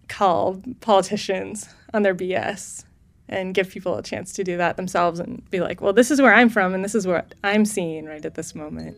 call 0.09 0.61
politicians 0.81 1.69
on 1.93 2.03
their 2.03 2.15
BS 2.15 2.85
and 3.29 3.55
give 3.55 3.71
people 3.71 3.97
a 3.97 4.03
chance 4.03 4.33
to 4.35 4.45
do 4.45 4.57
that 4.59 4.77
themselves 4.77 5.19
and 5.19 5.49
be 5.51 5.61
like, 5.61 5.81
well, 5.81 5.93
this 5.93 6.11
is 6.11 6.21
where 6.21 6.35
I'm 6.35 6.51
from 6.51 6.75
and 6.75 6.85
this 6.85 6.95
is 6.95 7.07
what 7.07 7.35
I'm 7.43 7.65
seeing 7.65 8.05
right 8.05 8.25
at 8.25 8.35
this 8.35 8.55
moment. 8.55 8.97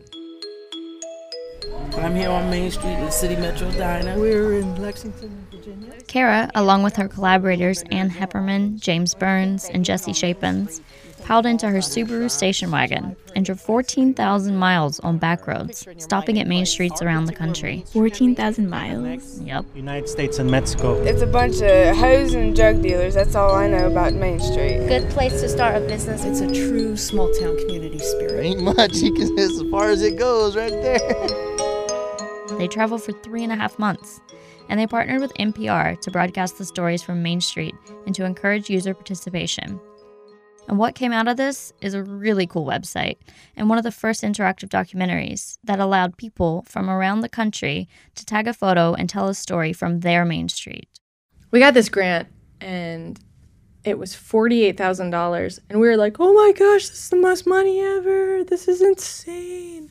I'm 1.93 2.15
here 2.15 2.29
on 2.29 2.49
Main 2.49 2.69
Street 2.71 2.93
in 2.93 3.05
the 3.05 3.11
City 3.11 3.35
Metro 3.35 3.71
Diner. 3.71 4.19
We're 4.19 4.59
in 4.59 4.81
Lexington, 4.81 5.46
Virginia. 5.46 5.46
Kara, 6.07 6.49
along 6.55 6.83
with 6.83 6.95
her 6.95 7.07
collaborators 7.07 7.83
Ann 7.91 8.09
Heppermann, 8.09 8.79
James 8.79 9.13
Burns, 9.13 9.65
and 9.65 9.83
Jesse 9.83 10.13
Shapins, 10.13 10.81
piled 11.23 11.45
into 11.45 11.67
her 11.69 11.79
Subaru 11.79 12.31
station 12.31 12.71
wagon 12.71 13.15
and 13.35 13.45
drove 13.45 13.59
14,000 13.59 14.55
miles 14.55 14.99
on 15.01 15.17
back 15.17 15.45
roads, 15.45 15.85
stopping 15.97 16.39
at 16.39 16.47
main 16.47 16.65
streets 16.65 17.01
around 17.01 17.25
the 17.25 17.33
country. 17.33 17.83
14,000 17.91 18.69
miles? 18.69 19.39
Yep. 19.41 19.65
United 19.75 20.07
States 20.07 20.39
and 20.39 20.49
Mexico. 20.49 21.01
It's 21.03 21.21
a 21.21 21.27
bunch 21.27 21.61
of 21.61 21.97
hoes 21.97 22.33
and 22.33 22.55
drug 22.55 22.81
dealers. 22.81 23.13
That's 23.15 23.35
all 23.35 23.53
I 23.53 23.67
know 23.67 23.87
about 23.87 24.13
Main 24.13 24.39
Street. 24.39 24.87
Good 24.87 25.09
place 25.09 25.41
to 25.41 25.49
start 25.49 25.75
a 25.75 25.85
business. 25.85 26.23
It's 26.23 26.39
a 26.39 26.47
true 26.47 26.95
small 26.95 27.31
town 27.33 27.57
community 27.57 27.99
spirit. 27.99 28.45
Ain't 28.45 28.61
much. 28.61 28.95
You 29.07 29.13
can 29.13 29.37
as 29.39 29.61
far 29.71 29.89
as 29.89 30.01
it 30.01 30.17
goes 30.17 30.55
right 30.55 30.71
there. 30.71 30.97
They 32.57 32.67
traveled 32.67 33.03
for 33.03 33.11
three 33.11 33.43
and 33.43 33.51
a 33.51 33.55
half 33.55 33.77
months, 33.77 34.19
and 34.69 34.79
they 34.79 34.87
partnered 34.87 35.21
with 35.21 35.33
NPR 35.35 35.99
to 36.01 36.11
broadcast 36.11 36.57
the 36.57 36.65
stories 36.65 37.03
from 37.03 37.23
Main 37.23 37.41
Street 37.41 37.75
and 38.05 38.13
to 38.15 38.25
encourage 38.25 38.69
user 38.69 38.93
participation. 38.93 39.79
And 40.67 40.77
what 40.77 40.95
came 40.95 41.13
out 41.13 41.27
of 41.27 41.37
this 41.37 41.71
is 41.81 41.93
a 41.93 42.03
really 42.03 42.45
cool 42.45 42.65
website 42.65 43.17
and 43.55 43.69
one 43.69 43.77
of 43.77 43.83
the 43.83 43.91
first 43.91 44.23
interactive 44.23 44.69
documentaries 44.69 45.57
that 45.63 45.79
allowed 45.79 46.17
people 46.17 46.65
from 46.67 46.89
around 46.89 47.21
the 47.21 47.29
country 47.29 47.87
to 48.15 48.25
tag 48.25 48.47
a 48.47 48.53
photo 48.53 48.93
and 48.93 49.09
tell 49.09 49.29
a 49.29 49.33
story 49.33 49.71
from 49.71 50.01
their 50.01 50.25
main 50.25 50.49
street. 50.49 50.89
We 51.51 51.59
got 51.59 51.73
this 51.73 51.87
grant 51.87 52.27
and 52.59 53.17
it 53.87 53.97
was 53.97 54.13
$48,000. 54.13 55.59
And 55.69 55.79
we 55.79 55.87
were 55.87 55.95
like, 55.95 56.17
oh 56.19 56.33
my 56.33 56.51
gosh, 56.51 56.89
this 56.89 57.03
is 57.05 57.09
the 57.09 57.15
most 57.15 57.47
money 57.47 57.79
ever. 57.79 58.43
This 58.43 58.67
is 58.67 58.81
insane. 58.81 59.89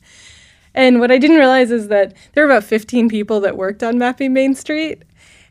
And 0.77 1.01
what 1.01 1.11
I 1.11 1.19
didn't 1.19 1.39
realize 1.39 1.73
is 1.73 1.89
that 1.89 2.15
there 2.35 2.45
were 2.47 2.51
about 2.51 2.63
15 2.63 3.09
people 3.09 3.41
that 3.41 3.57
worked 3.57 3.83
on 3.83 3.99
Mapping 3.99 4.33
Main 4.33 4.55
Street. 4.55 5.03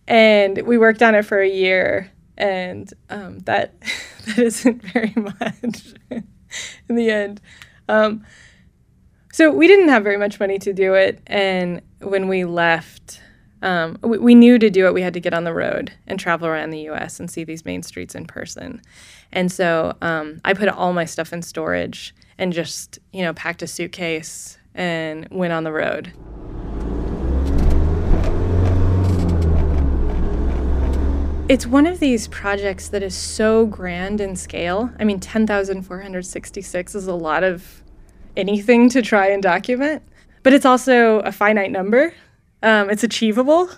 And 0.07 0.61
we 0.67 0.77
worked 0.77 1.01
on 1.01 1.15
it 1.15 1.23
for 1.23 1.41
a 1.41 1.49
year 1.49 2.11
and 2.37 2.91
um, 3.09 3.39
that 3.39 3.73
that 4.25 4.39
isn't 4.39 4.81
very 4.81 5.13
much 5.15 5.93
in 6.09 6.95
the 6.95 7.09
end. 7.09 7.41
Um, 7.87 8.25
so 9.31 9.51
we 9.51 9.67
didn't 9.67 9.89
have 9.89 10.03
very 10.03 10.17
much 10.17 10.39
money 10.39 10.57
to 10.59 10.73
do 10.73 10.93
it, 10.93 11.21
and 11.27 11.81
when 11.99 12.29
we 12.29 12.45
left, 12.45 13.21
um, 13.61 13.97
we, 14.01 14.17
we, 14.17 14.35
knew 14.35 14.57
to 14.57 14.69
do 14.69 14.85
it 14.85 14.93
we 14.93 15.01
had 15.01 15.13
to 15.13 15.19
get 15.19 15.33
on 15.33 15.43
the 15.43 15.53
road 15.53 15.91
and 16.07 16.19
travel 16.19 16.47
around 16.47 16.69
the 16.69 16.79
U.S. 16.81 17.19
and 17.19 17.29
see 17.29 17.43
these 17.43 17.65
main 17.65 17.83
streets 17.83 18.15
in 18.15 18.25
person. 18.25 18.81
And 19.33 19.51
so 19.51 19.97
um, 20.01 20.39
I 20.45 20.53
put 20.53 20.69
all 20.69 20.93
my 20.93 21.05
stuff 21.05 21.33
in 21.33 21.41
storage 21.41 22.15
and 22.37 22.53
just 22.53 22.99
you 23.11 23.23
know 23.23 23.33
packed 23.33 23.61
a 23.61 23.67
suitcase 23.67 24.57
and 24.75 25.27
went 25.31 25.53
on 25.53 25.63
the 25.63 25.71
road. 25.71 26.13
It's 31.47 31.67
one 31.67 31.85
of 31.85 31.99
these 31.99 32.27
projects 32.27 32.89
that 32.89 33.03
is 33.03 33.13
so 33.13 33.67
grand 33.67 34.19
in 34.19 34.35
scale. 34.35 34.89
I 34.99 35.03
mean, 35.03 35.19
10,466 35.19 36.95
is 36.95 37.07
a 37.07 37.13
lot 37.13 37.43
of 37.43 37.83
anything 38.35 38.89
to 38.89 39.01
try 39.01 39.27
and 39.27 39.43
document, 39.43 40.01
but 40.41 40.53
it's 40.53 40.65
also 40.65 41.19
a 41.19 41.31
finite 41.31 41.71
number. 41.71 42.13
Um, 42.63 42.89
it's 42.89 43.03
achievable. 43.03 43.69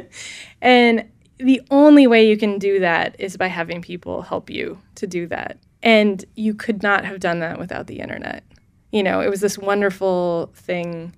and 0.60 1.08
the 1.38 1.62
only 1.70 2.06
way 2.06 2.28
you 2.28 2.36
can 2.36 2.58
do 2.58 2.80
that 2.80 3.14
is 3.20 3.36
by 3.36 3.46
having 3.46 3.82
people 3.82 4.22
help 4.22 4.50
you 4.50 4.80
to 4.96 5.06
do 5.06 5.28
that. 5.28 5.58
And 5.84 6.24
you 6.34 6.54
could 6.54 6.82
not 6.82 7.04
have 7.04 7.20
done 7.20 7.38
that 7.38 7.58
without 7.58 7.86
the 7.86 8.00
internet. 8.00 8.42
You 8.90 9.02
know, 9.02 9.20
it 9.20 9.28
was 9.28 9.40
this 9.40 9.58
wonderful 9.58 10.52
thing 10.54 11.14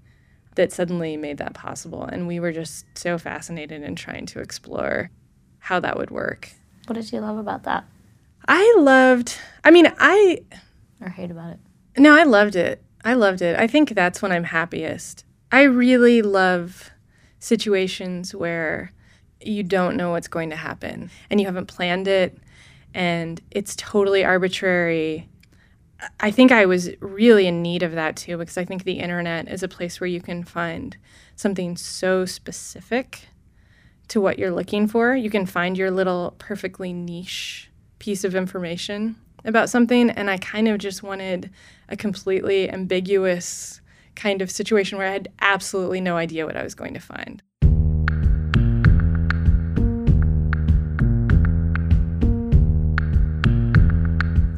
that 0.54 0.72
suddenly 0.72 1.16
made 1.16 1.38
that 1.38 1.54
possible. 1.54 2.04
And 2.04 2.26
we 2.26 2.40
were 2.40 2.52
just 2.52 2.86
so 2.94 3.18
fascinated 3.18 3.82
in 3.82 3.94
trying 3.94 4.26
to 4.26 4.40
explore 4.40 5.10
how 5.58 5.80
that 5.80 5.96
would 5.96 6.10
work. 6.10 6.50
What 6.86 6.94
did 6.94 7.12
you 7.12 7.20
love 7.20 7.38
about 7.38 7.64
that? 7.64 7.84
I 8.46 8.74
loved, 8.78 9.36
I 9.62 9.70
mean, 9.70 9.92
I. 9.98 10.40
Or 11.00 11.10
hate 11.10 11.30
about 11.30 11.52
it? 11.52 11.58
No, 11.98 12.14
I 12.14 12.24
loved 12.24 12.56
it. 12.56 12.82
I 13.04 13.14
loved 13.14 13.42
it. 13.42 13.58
I 13.58 13.66
think 13.66 13.90
that's 13.90 14.22
when 14.22 14.32
I'm 14.32 14.44
happiest. 14.44 15.24
I 15.52 15.62
really 15.62 16.22
love 16.22 16.90
situations 17.38 18.34
where 18.34 18.92
you 19.40 19.62
don't 19.62 19.96
know 19.96 20.10
what's 20.10 20.28
going 20.28 20.50
to 20.50 20.56
happen 20.56 21.10
and 21.30 21.40
you 21.40 21.46
haven't 21.46 21.66
planned 21.66 22.08
it 22.08 22.36
and 22.94 23.40
it's 23.50 23.76
totally 23.76 24.24
arbitrary. 24.24 25.28
I 26.20 26.30
think 26.30 26.52
I 26.52 26.66
was 26.66 26.90
really 27.00 27.46
in 27.46 27.62
need 27.62 27.82
of 27.82 27.92
that 27.92 28.16
too 28.16 28.36
because 28.36 28.56
I 28.56 28.64
think 28.64 28.84
the 28.84 29.00
internet 29.00 29.48
is 29.48 29.62
a 29.62 29.68
place 29.68 30.00
where 30.00 30.08
you 30.08 30.20
can 30.20 30.44
find 30.44 30.96
something 31.34 31.76
so 31.76 32.24
specific 32.24 33.28
to 34.08 34.20
what 34.20 34.38
you're 34.38 34.52
looking 34.52 34.86
for. 34.86 35.14
You 35.14 35.30
can 35.30 35.46
find 35.46 35.76
your 35.76 35.90
little 35.90 36.34
perfectly 36.38 36.92
niche 36.92 37.70
piece 37.98 38.24
of 38.24 38.34
information 38.34 39.16
about 39.44 39.70
something. 39.70 40.10
And 40.10 40.30
I 40.30 40.38
kind 40.38 40.68
of 40.68 40.78
just 40.78 41.02
wanted 41.02 41.50
a 41.88 41.96
completely 41.96 42.70
ambiguous 42.70 43.80
kind 44.14 44.42
of 44.42 44.50
situation 44.50 44.98
where 44.98 45.08
I 45.08 45.12
had 45.12 45.28
absolutely 45.40 46.00
no 46.00 46.16
idea 46.16 46.46
what 46.46 46.56
I 46.56 46.62
was 46.62 46.74
going 46.74 46.94
to 46.94 47.00
find. 47.00 47.42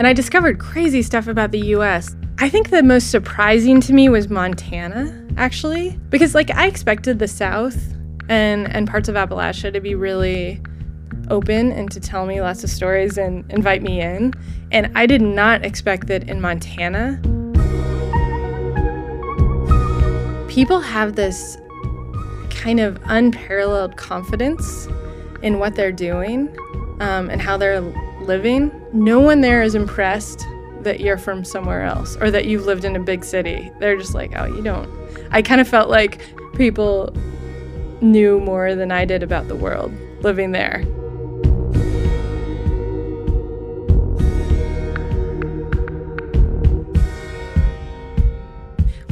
And 0.00 0.06
I 0.06 0.14
discovered 0.14 0.58
crazy 0.58 1.02
stuff 1.02 1.26
about 1.26 1.50
the 1.50 1.60
US. 1.76 2.16
I 2.38 2.48
think 2.48 2.70
the 2.70 2.82
most 2.82 3.10
surprising 3.10 3.82
to 3.82 3.92
me 3.92 4.08
was 4.08 4.30
Montana, 4.30 5.14
actually, 5.36 5.90
because 6.08 6.34
like 6.34 6.50
I 6.52 6.68
expected 6.68 7.18
the 7.18 7.28
South 7.28 7.76
and 8.26 8.66
and 8.74 8.88
parts 8.88 9.10
of 9.10 9.14
Appalachia 9.14 9.70
to 9.70 9.78
be 9.78 9.94
really 9.94 10.58
open 11.28 11.70
and 11.70 11.90
to 11.90 12.00
tell 12.00 12.24
me 12.24 12.40
lots 12.40 12.64
of 12.64 12.70
stories 12.70 13.18
and 13.18 13.44
invite 13.52 13.82
me 13.82 14.00
in. 14.00 14.32
And 14.72 14.90
I 14.96 15.04
did 15.04 15.20
not 15.20 15.66
expect 15.66 16.06
that 16.06 16.30
in 16.30 16.40
Montana. 16.40 17.20
People 20.48 20.80
have 20.80 21.16
this 21.16 21.58
kind 22.48 22.80
of 22.80 22.98
unparalleled 23.04 23.98
confidence 23.98 24.88
in 25.42 25.58
what 25.58 25.74
they're 25.74 25.92
doing 25.92 26.48
um, 27.00 27.28
and 27.28 27.42
how 27.42 27.58
they're 27.58 27.82
living. 28.30 28.70
No 28.92 29.18
one 29.18 29.40
there 29.40 29.60
is 29.60 29.74
impressed 29.74 30.46
that 30.82 31.00
you're 31.00 31.18
from 31.18 31.44
somewhere 31.44 31.82
else 31.82 32.16
or 32.20 32.30
that 32.30 32.44
you've 32.44 32.64
lived 32.64 32.84
in 32.84 32.94
a 32.94 33.00
big 33.00 33.24
city. 33.24 33.72
They're 33.80 33.96
just 33.96 34.14
like, 34.14 34.30
oh, 34.36 34.44
you 34.44 34.62
don't. 34.62 34.88
I 35.32 35.42
kind 35.42 35.60
of 35.60 35.66
felt 35.66 35.90
like 35.90 36.20
people 36.54 37.12
knew 38.00 38.38
more 38.38 38.76
than 38.76 38.92
I 38.92 39.04
did 39.04 39.24
about 39.24 39.48
the 39.48 39.56
world 39.56 39.92
living 40.22 40.52
there. 40.52 40.84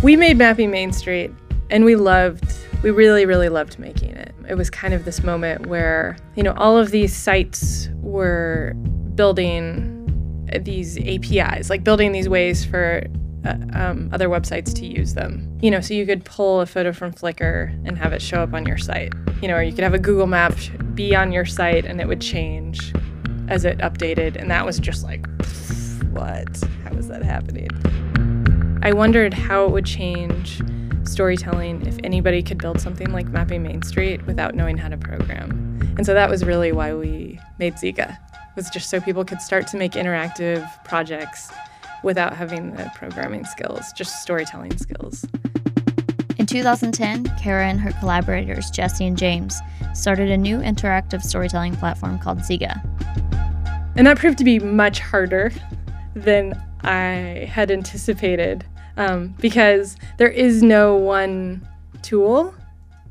We 0.01 0.15
made 0.15 0.39
Mapping 0.39 0.71
Main 0.71 0.93
Street 0.93 1.33
and 1.71 1.85
we 1.85 1.97
loved, 1.97 2.49
we 2.83 2.91
really, 2.91 3.27
really 3.27 3.49
loved 3.49 3.79
making 3.79 4.11
it. 4.11 4.35
It 4.49 4.55
was 4.55 4.71
kind 4.71 4.95
of 4.95 5.05
this 5.05 5.23
moment 5.23 5.67
where, 5.67 6.17
you 6.37 6.43
know, 6.43 6.55
all 6.55 6.79
of 6.79 6.91
these 6.91 7.14
sites 7.14 7.88
were 7.97 8.75
building 9.14 9.95
these 10.62 10.97
APIs, 10.99 11.71
like 11.71 11.83
building 11.83 12.12
these 12.12 12.29
ways 12.29 12.64
for 12.64 13.05
uh, 13.45 13.57
um, 13.75 14.09
other 14.12 14.29
websites 14.29 14.75
to 14.77 14.87
use 14.87 15.14
them. 15.14 15.59
You 15.61 15.71
know, 15.71 15.81
so 15.81 15.93
you 15.93 16.07
could 16.07 16.25
pull 16.25 16.61
a 16.61 16.67
photo 16.67 16.93
from 16.93 17.12
Flickr 17.12 17.75
and 17.87 17.99
have 17.99 18.12
it 18.12 18.23
show 18.23 18.43
up 18.43 18.55
on 18.55 18.64
your 18.64 18.79
site. 18.79 19.12
You 19.43 19.49
know, 19.49 19.57
or 19.57 19.62
you 19.62 19.73
could 19.73 19.85
have 19.85 19.95
a 19.95 19.99
Google 19.99 20.27
map 20.27 20.57
be 20.95 21.14
on 21.14 21.33
your 21.33 21.45
site 21.45 21.85
and 21.85 22.01
it 22.01 22.07
would 22.07 22.21
change 22.21 22.93
as 23.49 23.64
it 23.64 23.79
updated. 23.79 24.37
And 24.37 24.51
that 24.51 24.64
was 24.64 24.79
just 24.79 25.03
like, 25.03 25.27
what? 26.11 26.62
How 26.85 26.93
is 26.97 27.09
that 27.09 27.23
happening? 27.23 27.71
I 28.83 28.93
wondered 28.93 29.35
how 29.35 29.64
it 29.64 29.73
would 29.73 29.85
change 29.85 30.61
storytelling 31.09 31.87
if 31.87 31.99
anybody 32.05 32.42
could 32.42 32.59
build 32.59 32.81
something 32.81 33.11
like 33.12 33.27
Mapping 33.29 33.62
Main 33.62 33.83
Street 33.83 34.25
without 34.27 34.55
knowing 34.55 34.77
how 34.77 34.88
to 34.88 34.97
program. 34.97 35.81
And 35.97 36.07
so 36.07 36.14
that 36.14 36.31
was 36.31 36.44
really 36.44 36.73
why 36.73 36.94
we 36.94 37.40
made 37.59 37.75
Zeega. 37.75 38.18
It 38.33 38.57
was 38.57 38.71
just 38.71 38.90
so 38.90 39.01
people 39.01 39.25
could 39.25 39.40
start 39.40 39.66
to 39.68 39.77
make 39.77 39.92
interactive 39.92 40.68
projects 40.85 41.51
without 42.03 42.37
having 42.37 42.73
the 42.77 42.90
programming 42.94 43.44
skills, 43.44 43.92
just 43.92 44.23
storytelling 44.23 44.77
skills. 44.79 45.25
In 46.38 46.47
2010, 46.47 47.25
Kara 47.38 47.66
and 47.66 47.81
her 47.81 47.92
collaborators, 47.99 48.71
Jesse 48.71 49.07
and 49.07 49.18
James, 49.18 49.59
started 49.92 50.31
a 50.31 50.37
new 50.37 50.59
interactive 50.59 51.23
storytelling 51.23 51.75
platform 51.77 52.18
called 52.18 52.38
Zeega. 52.38 52.81
And 53.97 54.07
that 54.07 54.18
proved 54.18 54.38
to 54.38 54.44
be 54.44 54.61
much 54.61 55.01
harder 55.01 55.51
than 56.14 56.55
I 56.83 57.49
had 57.51 57.71
anticipated 57.71 58.64
um, 58.99 59.35
because 59.41 59.97
there 60.19 60.29
is 60.29 60.63
no 60.63 60.97
one 60.97 61.67
tool 62.03 62.55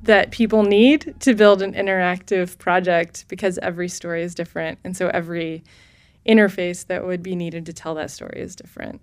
that 0.04 0.32
people 0.32 0.64
need 0.64 1.16
to 1.22 1.34
build 1.34 1.62
an 1.62 1.74
interactive 1.74 2.58
project 2.60 3.26
because 3.30 3.58
every 3.60 3.88
story 3.88 4.22
is 4.22 4.36
different. 4.36 4.78
And 4.84 4.96
so 4.96 5.08
every 5.08 5.64
interface 6.28 6.86
that 6.88 7.06
would 7.06 7.24
be 7.24 7.36
needed 7.36 7.66
to 7.66 7.74
tell 7.74 7.96
that 7.96 8.12
story 8.12 8.40
is 8.40 8.56
different. 8.56 9.02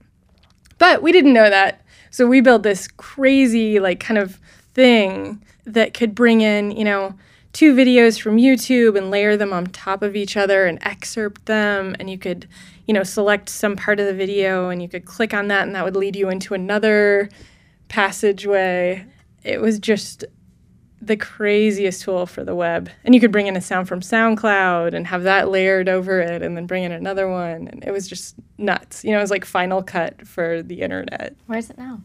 But 0.78 1.02
we 1.02 1.10
didn't 1.10 1.32
know 1.32 1.48
that. 1.50 1.84
So 2.10 2.26
we 2.26 2.40
built 2.40 2.62
this 2.62 2.86
crazy, 2.86 3.80
like, 3.80 3.98
kind 3.98 4.18
of 4.18 4.38
thing 4.74 5.42
that 5.64 5.94
could 5.94 6.14
bring 6.14 6.42
in, 6.42 6.70
you 6.70 6.84
know, 6.84 7.14
two 7.54 7.74
videos 7.74 8.20
from 8.20 8.36
YouTube 8.36 8.98
and 8.98 9.10
layer 9.10 9.36
them 9.36 9.52
on 9.52 9.66
top 9.66 10.02
of 10.02 10.14
each 10.14 10.36
other 10.36 10.66
and 10.66 10.78
excerpt 10.82 11.46
them. 11.46 11.96
And 11.98 12.10
you 12.10 12.18
could, 12.18 12.46
you 12.86 12.92
know, 12.92 13.04
select 13.04 13.48
some 13.48 13.76
part 13.76 14.00
of 14.00 14.06
the 14.06 14.12
video 14.12 14.68
and 14.68 14.82
you 14.82 14.88
could 14.88 15.06
click 15.06 15.32
on 15.32 15.48
that 15.48 15.62
and 15.62 15.74
that 15.74 15.84
would 15.84 15.96
lead 15.96 16.16
you 16.16 16.28
into 16.28 16.52
another 16.52 17.30
passageway. 17.88 19.06
It 19.44 19.60
was 19.60 19.78
just 19.78 20.24
the 21.00 21.16
craziest 21.16 22.02
tool 22.02 22.26
for 22.26 22.44
the 22.44 22.54
web. 22.54 22.90
And 23.04 23.14
you 23.14 23.20
could 23.20 23.30
bring 23.30 23.46
in 23.46 23.56
a 23.56 23.60
sound 23.60 23.88
from 23.88 24.00
SoundCloud 24.00 24.92
and 24.92 25.06
have 25.06 25.22
that 25.22 25.48
layered 25.48 25.88
over 25.88 26.20
it 26.20 26.42
and 26.42 26.56
then 26.56 26.66
bring 26.66 26.82
in 26.82 26.92
another 26.92 27.28
one. 27.28 27.68
And 27.68 27.84
it 27.84 27.92
was 27.92 28.08
just 28.08 28.34
nuts. 28.58 29.04
You 29.04 29.12
know, 29.12 29.18
it 29.18 29.22
was 29.22 29.30
like 29.30 29.44
Final 29.44 29.82
Cut 29.82 30.26
for 30.26 30.62
the 30.62 30.80
internet. 30.80 31.36
Where 31.46 31.58
is 31.58 31.70
it 31.70 31.78
now? 31.78 32.00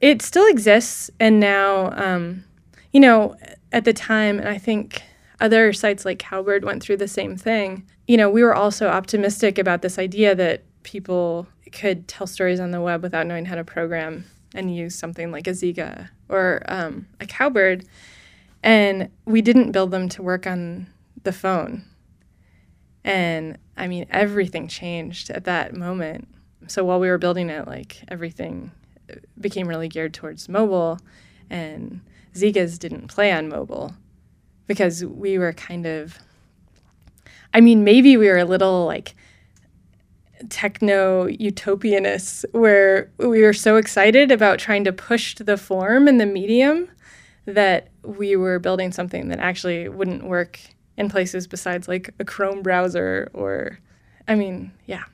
It 0.00 0.22
still 0.22 0.46
exists. 0.46 1.10
And 1.20 1.40
now, 1.40 1.90
um, 1.92 2.44
you 2.92 3.00
know, 3.00 3.36
at 3.72 3.84
the 3.84 3.92
time, 3.92 4.38
and 4.38 4.48
I 4.48 4.58
think 4.58 5.02
other 5.40 5.72
sites 5.72 6.04
like 6.04 6.18
Cowbird 6.18 6.64
went 6.64 6.82
through 6.82 6.96
the 6.96 7.08
same 7.08 7.36
thing, 7.36 7.86
you 8.06 8.16
know, 8.16 8.30
we 8.30 8.42
were 8.42 8.54
also 8.54 8.88
optimistic 8.88 9.58
about 9.58 9.82
this 9.82 9.98
idea 9.98 10.34
that 10.34 10.64
people 10.82 11.46
could 11.72 12.08
tell 12.08 12.26
stories 12.26 12.60
on 12.60 12.70
the 12.70 12.80
web 12.80 13.02
without 13.02 13.26
knowing 13.26 13.44
how 13.44 13.54
to 13.54 13.64
program 13.64 14.24
and 14.54 14.74
use 14.74 14.94
something 14.94 15.30
like 15.30 15.46
a 15.46 15.50
Zeega 15.50 16.08
or 16.28 16.62
um, 16.66 17.06
a 17.20 17.26
Cowbird. 17.26 17.84
And 18.62 19.10
we 19.26 19.42
didn't 19.42 19.72
build 19.72 19.90
them 19.90 20.08
to 20.10 20.22
work 20.22 20.46
on 20.46 20.88
the 21.22 21.32
phone. 21.32 21.84
And 23.04 23.58
I 23.76 23.86
mean, 23.86 24.06
everything 24.10 24.66
changed 24.66 25.30
at 25.30 25.44
that 25.44 25.76
moment. 25.76 26.26
So 26.66 26.84
while 26.84 26.98
we 26.98 27.08
were 27.08 27.18
building 27.18 27.50
it, 27.50 27.66
like 27.66 28.02
everything 28.08 28.72
became 29.40 29.68
really 29.68 29.88
geared 29.88 30.12
towards 30.14 30.48
mobile, 30.48 30.98
and 31.48 32.00
Zeegas 32.34 32.78
didn't 32.78 33.08
play 33.08 33.32
on 33.32 33.48
mobile 33.48 33.94
because 34.66 35.04
we 35.04 35.38
were 35.38 35.52
kind 35.52 35.86
of, 35.86 36.18
I 37.54 37.60
mean, 37.60 37.84
maybe 37.84 38.16
we 38.16 38.28
were 38.28 38.38
a 38.38 38.44
little 38.44 38.86
like 38.86 39.14
techno 40.50 41.26
utopianists 41.26 42.44
where 42.52 43.10
we 43.18 43.42
were 43.42 43.52
so 43.52 43.76
excited 43.76 44.30
about 44.30 44.58
trying 44.58 44.84
to 44.84 44.92
push 44.92 45.34
the 45.34 45.56
form 45.56 46.06
and 46.06 46.20
the 46.20 46.26
medium 46.26 46.88
that 47.46 47.88
we 48.02 48.36
were 48.36 48.58
building 48.58 48.92
something 48.92 49.28
that 49.28 49.40
actually 49.40 49.88
wouldn't 49.88 50.24
work 50.24 50.60
in 50.96 51.08
places 51.08 51.46
besides 51.46 51.88
like 51.88 52.14
a 52.18 52.24
Chrome 52.24 52.62
browser 52.62 53.30
or 53.32 53.78
I 54.28 54.34
mean, 54.34 54.72
yeah. 54.86 55.04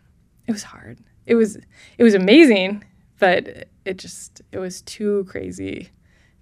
It 0.46 0.52
was 0.52 0.64
hard. 0.64 0.98
It 1.26 1.36
was 1.36 1.56
it 1.96 2.02
was 2.02 2.14
amazing, 2.14 2.84
but 3.18 3.68
it 3.84 3.96
just 3.96 4.42
it 4.52 4.58
was 4.58 4.82
too 4.82 5.24
crazy 5.28 5.90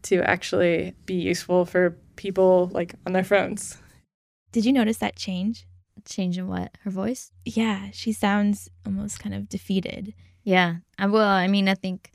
to 0.02 0.22
actually 0.28 0.94
be 1.06 1.14
useful 1.14 1.64
for 1.64 1.96
people 2.16 2.70
like 2.72 2.94
on 3.06 3.12
their 3.12 3.24
phones. 3.24 3.78
Did 4.52 4.64
you 4.64 4.72
notice 4.72 4.98
that 4.98 5.16
change? 5.16 5.66
Change 6.04 6.38
in 6.38 6.48
what? 6.48 6.76
Her 6.82 6.90
voice? 6.90 7.30
Yeah, 7.44 7.88
she 7.92 8.12
sounds 8.12 8.68
almost 8.84 9.20
kind 9.20 9.34
of 9.34 9.48
defeated. 9.48 10.14
Yeah. 10.42 10.76
I, 10.98 11.06
well, 11.06 11.28
I 11.28 11.46
mean, 11.46 11.68
I 11.68 11.74
think, 11.74 12.10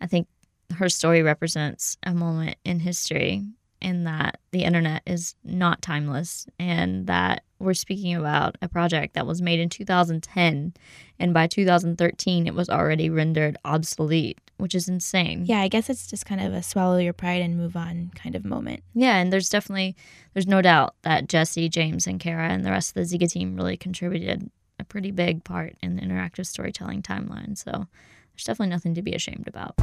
I 0.00 0.06
think 0.06 0.28
her 0.76 0.88
story 0.88 1.22
represents 1.22 1.96
a 2.04 2.14
moment 2.14 2.56
in 2.64 2.80
history 2.80 3.44
in 3.80 4.04
that 4.04 4.40
the 4.52 4.64
internet 4.64 5.02
is 5.06 5.34
not 5.44 5.82
timeless 5.82 6.46
and 6.58 7.06
that 7.06 7.42
we're 7.58 7.74
speaking 7.74 8.14
about 8.14 8.56
a 8.62 8.68
project 8.68 9.14
that 9.14 9.26
was 9.26 9.42
made 9.42 9.60
in 9.60 9.68
2010 9.68 10.74
and 11.18 11.34
by 11.34 11.46
2013 11.46 12.46
it 12.46 12.54
was 12.54 12.68
already 12.68 13.10
rendered 13.10 13.56
obsolete 13.64 14.38
which 14.58 14.74
is 14.74 14.88
insane. 14.88 15.44
Yeah 15.46 15.60
i 15.60 15.68
guess 15.68 15.88
it's 15.90 16.06
just 16.06 16.26
kind 16.26 16.40
of 16.40 16.52
a 16.54 16.62
swallow 16.62 16.98
your 16.98 17.12
pride 17.12 17.42
and 17.42 17.56
move 17.56 17.76
on 17.76 18.10
kind 18.14 18.34
of 18.34 18.44
moment. 18.44 18.82
Yeah 18.94 19.16
and 19.16 19.32
there's 19.32 19.48
definitely 19.48 19.96
there's 20.34 20.46
no 20.46 20.62
doubt 20.62 20.94
that 21.02 21.28
jesse 21.28 21.68
james 21.68 22.06
and 22.06 22.20
kara 22.20 22.48
and 22.48 22.64
the 22.64 22.70
rest 22.70 22.90
of 22.90 22.94
the 22.94 23.18
zeega 23.18 23.30
team 23.30 23.56
really 23.56 23.76
contributed 23.76 24.50
a 24.78 24.84
pretty 24.84 25.10
big 25.10 25.44
part 25.44 25.76
in 25.82 25.96
the 25.96 26.02
interactive 26.02 26.46
storytelling 26.46 27.02
timeline. 27.02 27.56
So 27.56 27.70
there's 27.72 28.44
definitely 28.44 28.70
nothing 28.70 28.94
to 28.94 29.02
be 29.02 29.12
ashamed 29.14 29.48
about 29.48 29.74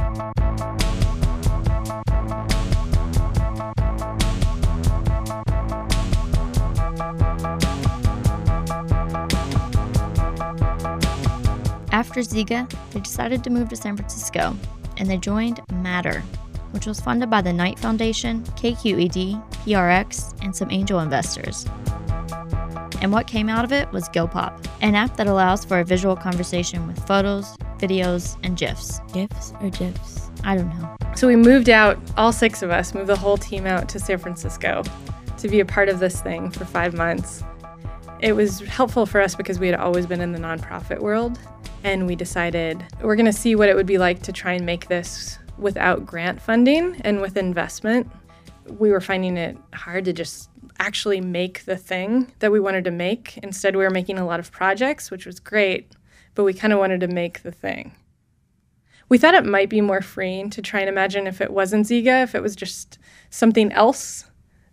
After 12.16 12.32
Zeega, 12.32 12.72
they 12.92 13.00
decided 13.00 13.42
to 13.42 13.50
move 13.50 13.68
to 13.70 13.74
San 13.74 13.96
Francisco 13.96 14.56
and 14.98 15.10
they 15.10 15.16
joined 15.16 15.60
Matter, 15.72 16.20
which 16.70 16.86
was 16.86 17.00
funded 17.00 17.28
by 17.28 17.42
the 17.42 17.52
Knight 17.52 17.76
Foundation, 17.76 18.44
KQED, 18.54 19.42
PRX, 19.50 20.40
and 20.40 20.54
some 20.54 20.70
angel 20.70 21.00
investors. 21.00 21.66
And 23.02 23.10
what 23.10 23.26
came 23.26 23.48
out 23.48 23.64
of 23.64 23.72
it 23.72 23.90
was 23.90 24.08
GoPop, 24.10 24.64
an 24.80 24.94
app 24.94 25.16
that 25.16 25.26
allows 25.26 25.64
for 25.64 25.80
a 25.80 25.84
visual 25.84 26.14
conversation 26.14 26.86
with 26.86 27.04
photos, 27.04 27.56
videos, 27.78 28.36
and 28.44 28.56
GIFs. 28.56 29.00
GIFs 29.12 29.52
or 29.60 29.70
GIFs? 29.70 30.30
I 30.44 30.54
don't 30.54 30.68
know. 30.78 30.96
So 31.16 31.26
we 31.26 31.34
moved 31.34 31.68
out, 31.68 31.98
all 32.16 32.30
six 32.30 32.62
of 32.62 32.70
us 32.70 32.94
moved 32.94 33.08
the 33.08 33.16
whole 33.16 33.38
team 33.38 33.66
out 33.66 33.88
to 33.88 33.98
San 33.98 34.18
Francisco 34.18 34.84
to 35.38 35.48
be 35.48 35.58
a 35.58 35.64
part 35.64 35.88
of 35.88 35.98
this 35.98 36.20
thing 36.20 36.52
for 36.52 36.64
five 36.64 36.94
months. 36.94 37.42
It 38.24 38.34
was 38.34 38.60
helpful 38.60 39.04
for 39.04 39.20
us 39.20 39.34
because 39.34 39.58
we 39.58 39.66
had 39.66 39.78
always 39.78 40.06
been 40.06 40.22
in 40.22 40.32
the 40.32 40.38
nonprofit 40.38 41.00
world 41.00 41.38
and 41.82 42.06
we 42.06 42.16
decided 42.16 42.82
we're 43.02 43.16
going 43.16 43.26
to 43.26 43.34
see 43.34 43.54
what 43.54 43.68
it 43.68 43.76
would 43.76 43.84
be 43.84 43.98
like 43.98 44.22
to 44.22 44.32
try 44.32 44.54
and 44.54 44.64
make 44.64 44.88
this 44.88 45.38
without 45.58 46.06
grant 46.06 46.40
funding 46.40 46.98
and 47.02 47.20
with 47.20 47.36
investment. 47.36 48.10
We 48.78 48.90
were 48.92 49.02
finding 49.02 49.36
it 49.36 49.58
hard 49.74 50.06
to 50.06 50.14
just 50.14 50.48
actually 50.78 51.20
make 51.20 51.66
the 51.66 51.76
thing 51.76 52.32
that 52.38 52.50
we 52.50 52.60
wanted 52.60 52.84
to 52.84 52.90
make. 52.90 53.36
Instead, 53.42 53.76
we 53.76 53.84
were 53.84 53.90
making 53.90 54.18
a 54.18 54.24
lot 54.24 54.40
of 54.40 54.50
projects, 54.50 55.10
which 55.10 55.26
was 55.26 55.38
great, 55.38 55.94
but 56.34 56.44
we 56.44 56.54
kind 56.54 56.72
of 56.72 56.78
wanted 56.78 57.00
to 57.00 57.08
make 57.08 57.42
the 57.42 57.52
thing. 57.52 57.92
We 59.10 59.18
thought 59.18 59.34
it 59.34 59.44
might 59.44 59.68
be 59.68 59.82
more 59.82 60.00
freeing 60.00 60.48
to 60.48 60.62
try 60.62 60.80
and 60.80 60.88
imagine 60.88 61.26
if 61.26 61.42
it 61.42 61.52
wasn't 61.52 61.88
Zeega, 61.88 62.22
if 62.22 62.34
it 62.34 62.42
was 62.42 62.56
just 62.56 62.98
something 63.28 63.70
else 63.72 64.24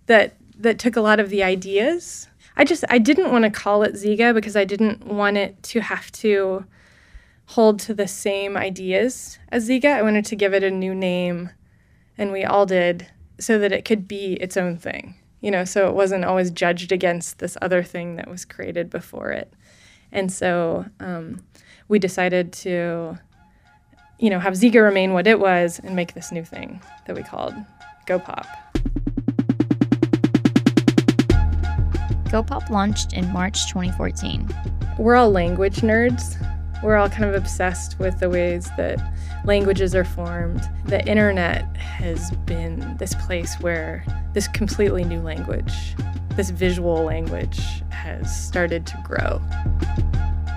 that 0.05 0.37
that 0.55 0.79
took 0.79 0.95
a 0.95 1.01
lot 1.01 1.19
of 1.19 1.29
the 1.29 1.43
ideas. 1.43 2.29
I 2.57 2.63
just 2.63 2.83
I 2.89 2.97
didn't 2.97 3.31
want 3.31 3.45
to 3.45 3.51
call 3.51 3.83
it 3.83 3.93
Zeega 3.93 4.33
because 4.33 4.55
I 4.55 4.65
didn't 4.65 5.05
want 5.05 5.37
it 5.37 5.61
to 5.63 5.81
have 5.81 6.11
to 6.13 6.65
hold 7.47 7.79
to 7.79 7.93
the 7.93 8.07
same 8.07 8.55
ideas 8.55 9.39
as 9.49 9.67
Zeega. 9.67 9.93
I 9.93 10.01
wanted 10.01 10.25
to 10.25 10.35
give 10.35 10.53
it 10.53 10.63
a 10.63 10.71
new 10.71 10.93
name, 10.95 11.49
and 12.17 12.31
we 12.31 12.43
all 12.43 12.65
did, 12.65 13.07
so 13.39 13.59
that 13.59 13.71
it 13.71 13.85
could 13.85 14.07
be 14.07 14.33
its 14.33 14.57
own 14.57 14.77
thing. 14.77 15.15
You 15.41 15.49
know, 15.49 15.65
so 15.65 15.87
it 15.87 15.95
wasn't 15.95 16.25
always 16.25 16.51
judged 16.51 16.91
against 16.91 17.39
this 17.39 17.57
other 17.61 17.81
thing 17.81 18.15
that 18.17 18.29
was 18.29 18.45
created 18.45 18.89
before 18.89 19.31
it. 19.31 19.51
And 20.11 20.31
so 20.31 20.85
um, 20.99 21.43
we 21.87 21.97
decided 21.99 22.53
to, 22.53 23.17
you 24.19 24.29
know, 24.29 24.39
have 24.39 24.53
Zeega 24.53 24.83
remain 24.83 25.13
what 25.13 25.25
it 25.25 25.39
was 25.39 25.79
and 25.83 25.95
make 25.95 26.13
this 26.13 26.31
new 26.31 26.43
thing 26.43 26.81
that 27.07 27.15
we 27.15 27.23
called 27.23 27.55
GoPop. 28.07 28.70
GoPop 32.31 32.69
launched 32.69 33.11
in 33.11 33.29
March 33.33 33.67
2014. 33.67 34.47
We're 34.97 35.17
all 35.17 35.31
language 35.31 35.81
nerds, 35.81 36.37
we're 36.81 36.95
all 36.95 37.09
kind 37.09 37.25
of 37.25 37.35
obsessed 37.35 37.99
with 37.99 38.21
the 38.21 38.29
ways 38.29 38.69
that 38.77 39.01
languages 39.43 39.93
are 39.95 40.05
formed. 40.05 40.61
The 40.85 41.05
internet 41.05 41.75
has 41.75 42.31
been 42.45 42.95
this 42.95 43.13
place 43.15 43.55
where 43.55 44.05
this 44.31 44.47
completely 44.47 45.03
new 45.03 45.19
language, 45.19 45.73
this 46.37 46.51
visual 46.51 47.03
language, 47.03 47.59
has 47.89 48.33
started 48.33 48.85
to 48.85 49.03
grow. 49.03 49.41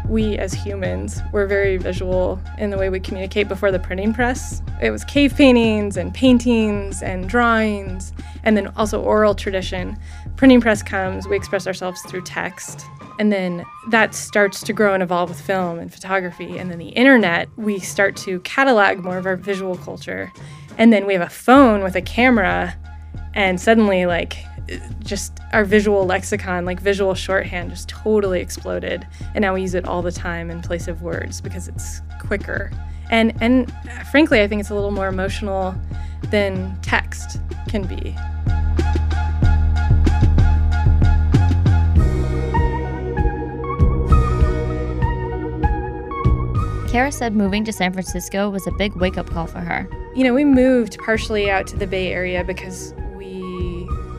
We 0.09 0.39
as 0.39 0.53
humans 0.53 1.23
were 1.33 1.47
very 1.47 1.77
visual 1.77 2.41
in 2.57 2.71
the 2.71 2.79
way 2.79 2.89
we 2.89 3.01
communicate 3.01 3.49
before 3.49 3.73
the 3.73 3.81
printing 3.81 4.15
press. 4.15 4.63
It 4.81 4.93
was 4.93 5.03
cave 5.03 5.35
paintings 5.35 5.97
and 5.97 6.15
paintings 6.15 7.03
and 7.03 7.29
drawings, 7.29 8.13
and 8.45 8.57
then 8.57 8.69
also 8.77 9.03
oral 9.03 9.35
tradition. 9.35 9.99
Printing 10.37 10.61
press 10.61 10.83
comes, 10.83 11.29
we 11.29 11.37
express 11.37 11.67
ourselves 11.67 12.03
through 12.03 12.23
text. 12.23 12.87
And 13.19 13.33
then 13.33 13.65
that 13.91 14.15
starts 14.15 14.63
to 14.65 14.73
grow 14.73 14.93
and 14.93 15.03
evolve 15.03 15.29
with 15.29 15.41
film 15.41 15.79
and 15.79 15.93
photography. 15.93 16.59
And 16.59 16.71
then 16.71 16.79
the 16.79 16.89
internet, 16.89 17.49
we 17.57 17.79
start 17.79 18.17
to 18.17 18.41
catalog 18.41 19.05
more 19.05 19.17
of 19.17 19.27
our 19.27 19.37
visual 19.37 19.77
culture. 19.77 20.33
And 20.77 20.93
then 20.93 21.07
we 21.07 21.13
have 21.13 21.23
a 21.23 21.31
phone 21.31 21.85
with 21.85 21.95
a 21.95 22.03
camera, 22.03 22.77
and 23.35 23.61
suddenly, 23.61 24.07
like, 24.07 24.37
just 25.01 25.39
our 25.53 25.65
visual 25.65 26.07
lexicon, 26.07 26.65
like 26.65 26.81
visual 26.81 27.15
shorthand, 27.15 27.71
just 27.71 27.89
totally 27.89 28.41
exploded. 28.41 29.07
And 29.35 29.43
now 29.43 29.55
we 29.55 29.63
use 29.63 29.75
it 29.75 29.85
all 29.87 30.03
the 30.03 30.13
time 30.13 30.51
in 30.51 30.63
place 30.63 30.89
of 30.89 31.03
words 31.03 31.41
because 31.41 31.69
it's 31.69 32.01
quicker. 32.21 32.73
And 33.11 33.35
and 33.41 33.71
uh, 33.91 34.05
frankly, 34.05 34.41
I 34.41 34.49
think 34.49 34.61
it's 34.61 34.71
a 34.71 34.75
little 34.75 34.91
more 34.91 35.09
emotional 35.09 35.75
than 36.31 36.81
text 36.81 37.39
can 37.69 37.87
be. 37.87 38.17
Kara 46.95 47.11
said 47.11 47.35
moving 47.35 47.65
to 47.65 47.73
San 47.73 47.93
Francisco 47.93 48.49
was 48.51 48.69
a 48.69 48.71
big 48.71 48.95
wake 48.95 49.19
up 49.19 49.29
call 49.29 49.49
for 49.49 49.59
her. 49.59 49.89
You 50.15 50.23
know, 50.23 50.33
we 50.33 50.45
moved 50.45 50.97
partially 50.99 51.51
out 51.51 51.67
to 51.67 51.77
the 51.77 51.89
Bay 51.89 52.13
Area 52.13 52.45
because 52.45 52.95
we 53.17 53.43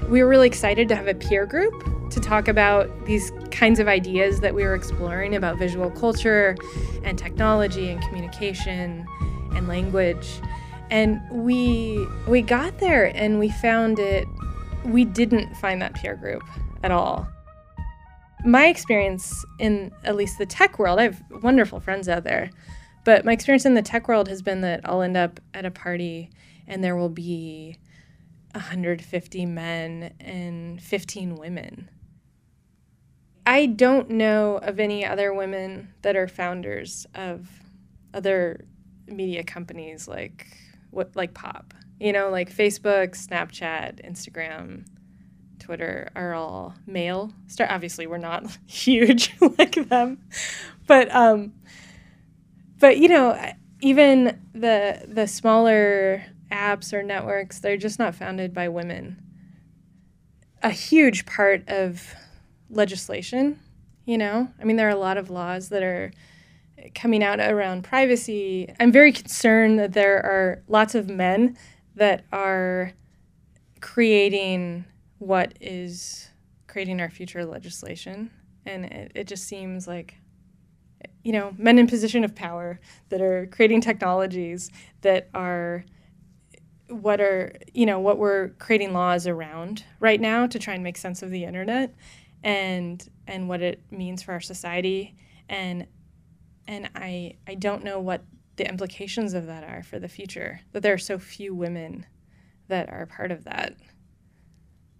we 0.10 0.22
were 0.22 0.28
really 0.28 0.48
excited 0.48 0.90
to 0.90 0.96
have 0.98 1.08
a 1.08 1.14
peer 1.14 1.46
group 1.46 1.74
to 2.10 2.20
talk 2.20 2.50
about 2.50 2.90
these 3.06 3.32
kinds 3.50 3.80
of 3.80 3.88
ideas 3.88 4.42
that 4.42 4.54
we 4.54 4.64
were 4.64 4.76
exploring 4.76 5.38
about 5.38 5.58
visual 5.58 5.90
culture 5.90 6.58
and 7.06 7.18
technology 7.18 7.92
and 7.92 8.02
communication 8.02 9.08
and 9.56 9.70
language. 9.70 10.42
And 10.90 11.22
we 11.32 12.06
we 12.28 12.42
got 12.42 12.80
there 12.80 13.06
and 13.16 13.40
we 13.40 13.52
found 13.52 14.00
it 14.00 14.28
we 14.84 15.06
didn't 15.06 15.56
find 15.56 15.82
that 15.82 15.94
peer 15.94 16.18
group 16.18 16.44
at 16.84 16.92
all. 16.92 17.26
My 18.46 18.68
experience 18.68 19.44
in 19.58 19.92
at 20.04 20.16
least 20.16 20.38
the 20.38 20.46
tech 20.46 20.78
world, 20.78 21.00
I 21.00 21.04
have 21.04 21.22
wonderful 21.42 21.80
friends 21.80 22.08
out 22.08 22.24
there, 22.24 22.52
but 23.04 23.26
my 23.26 23.32
experience 23.32 23.66
in 23.66 23.74
the 23.74 23.82
tech 23.82 24.08
world 24.08 24.28
has 24.28 24.44
been 24.44 24.62
that 24.62 24.82
I'll 24.86 25.02
end 25.02 25.18
up 25.18 25.40
at 25.56 25.66
a 25.66 25.72
party 25.72 26.30
and 26.68 26.84
there 26.84 26.96
will 26.96 27.10
be 27.10 27.78
150 28.52 29.46
men 29.48 30.14
and 30.20 30.82
15 30.82 31.36
women. 31.36 31.90
I 33.48 33.66
don't 33.66 34.12
know 34.12 34.58
of 34.58 34.80
any 34.80 35.06
other 35.06 35.34
women 35.34 35.94
that 36.04 36.16
are 36.16 36.28
founders 36.28 37.06
of 37.16 37.50
other 38.14 38.66
media 39.08 39.44
companies 39.44 40.08
like 40.08 40.48
what 40.92 41.16
like 41.16 41.34
pop. 41.34 41.74
You 42.00 42.12
know, 42.12 42.30
like 42.30 42.54
Facebook, 42.54 43.12
Snapchat, 43.12 44.06
Instagram, 44.06 44.86
Twitter 45.66 46.12
are 46.16 46.36
all 46.36 46.76
male. 46.86 47.34
Start 47.48 47.72
obviously 47.72 48.06
we're 48.06 48.20
not 48.20 48.46
huge 48.68 49.34
like 49.58 49.74
them. 49.90 50.20
But 50.86 51.14
um 51.14 51.54
but 52.78 53.00
you 53.00 53.08
know, 53.08 53.54
even 53.82 54.40
the 54.54 55.04
the 55.08 55.26
smaller 55.26 56.24
apps 56.52 56.94
or 56.94 57.02
networks, 57.02 57.60
they're 57.60 57.78
just 57.78 57.98
not 57.98 58.14
founded 58.14 58.54
by 58.54 58.70
women. 58.70 59.20
A 60.62 60.70
huge 60.70 61.26
part 61.26 61.68
of 61.68 62.14
legislation, 62.70 63.60
you 64.06 64.20
know? 64.20 64.48
I 64.62 64.66
mean 64.66 64.76
there 64.76 64.88
are 64.88 64.92
a 64.92 64.96
lot 64.96 65.18
of 65.18 65.32
laws 65.32 65.70
that 65.70 65.82
are 65.82 66.12
coming 66.94 67.24
out 67.24 67.40
around 67.40 67.84
privacy. 67.84 68.72
I'm 68.80 68.92
very 68.92 69.12
concerned 69.12 69.80
that 69.80 69.94
there 69.94 70.24
are 70.24 70.62
lots 70.68 70.94
of 70.94 71.10
men 71.10 71.58
that 71.96 72.24
are 72.32 72.92
creating 73.82 74.86
what 75.26 75.58
is 75.60 76.30
creating 76.68 77.02
our 77.02 77.10
future 77.10 77.46
legislation. 77.46 78.30
And 78.66 78.86
it, 78.86 79.12
it 79.16 79.28
just 79.28 79.46
seems 79.46 79.88
like, 79.88 80.16
you 81.24 81.32
know, 81.32 81.56
men 81.58 81.80
in 81.80 81.88
position 81.88 82.24
of 82.24 82.36
power 82.36 82.80
that 83.10 83.22
are 83.22 83.48
creating 83.48 83.82
technologies 83.82 84.70
that 85.02 85.30
are 85.34 85.84
what 86.88 87.20
are, 87.20 87.54
you 87.74 87.88
know, 87.88 88.00
what 88.00 88.20
we're 88.20 88.50
creating 88.60 88.94
laws 88.94 89.26
around 89.26 89.84
right 90.00 90.22
now 90.22 90.46
to 90.46 90.60
try 90.60 90.76
and 90.76 90.84
make 90.84 90.98
sense 90.98 91.24
of 91.24 91.32
the 91.32 91.44
internet 91.44 91.96
and 92.44 93.10
and 93.26 93.50
what 93.50 93.62
it 93.62 93.82
means 93.90 94.22
for 94.22 94.34
our 94.34 94.42
society 94.42 95.16
and 95.50 95.88
and 96.68 96.90
I 96.94 97.38
I 97.48 97.56
don't 97.56 97.84
know 97.84 98.00
what 98.00 98.24
the 98.58 98.70
implications 98.70 99.34
of 99.34 99.48
that 99.48 99.64
are 99.64 99.82
for 99.82 99.98
the 99.98 100.08
future 100.08 100.62
that 100.72 100.84
there 100.84 100.94
are 100.94 101.00
so 101.00 101.18
few 101.18 101.56
women 101.56 102.06
that 102.68 102.90
are 102.90 103.08
part 103.08 103.32
of 103.32 103.44
that 103.46 103.76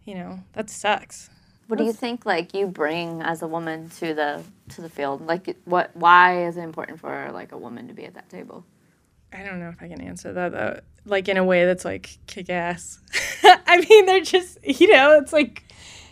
you 0.06 0.16
know 0.16 0.40
that 0.54 0.70
sucks. 0.70 1.30
What 1.68 1.80
do 1.80 1.84
you 1.84 1.94
think 1.94 2.26
like 2.26 2.54
you 2.54 2.68
bring 2.68 3.22
as 3.22 3.42
a 3.42 3.48
woman 3.48 3.90
to 3.98 4.14
the 4.14 4.44
to 4.70 4.82
the 4.82 4.90
field? 4.90 5.26
Like 5.26 5.58
what 5.66 5.92
why 5.96 6.46
is 6.46 6.58
it 6.58 6.62
important 6.62 7.00
for 7.00 7.32
like 7.34 7.52
a 7.52 7.58
woman 7.58 7.88
to 7.88 7.94
be 7.94 8.06
at 8.06 8.14
that 8.14 8.30
table? 8.30 8.64
I 9.34 9.44
don't 9.44 9.60
know 9.60 9.70
if 9.70 9.82
i 9.82 9.88
can 9.88 10.00
answer 10.00 10.32
that 10.32 10.52
though. 10.52 10.80
Like 11.06 11.28
in 11.28 11.38
a 11.38 11.44
way 11.44 11.66
that's 11.66 11.84
like 11.84 12.18
kick-ass. 12.28 13.00
I 13.44 13.86
mean 13.90 14.06
they're 14.06 14.22
just 14.22 14.60
you 14.64 14.92
know 14.92 15.18
it's 15.18 15.34
like 15.34 15.64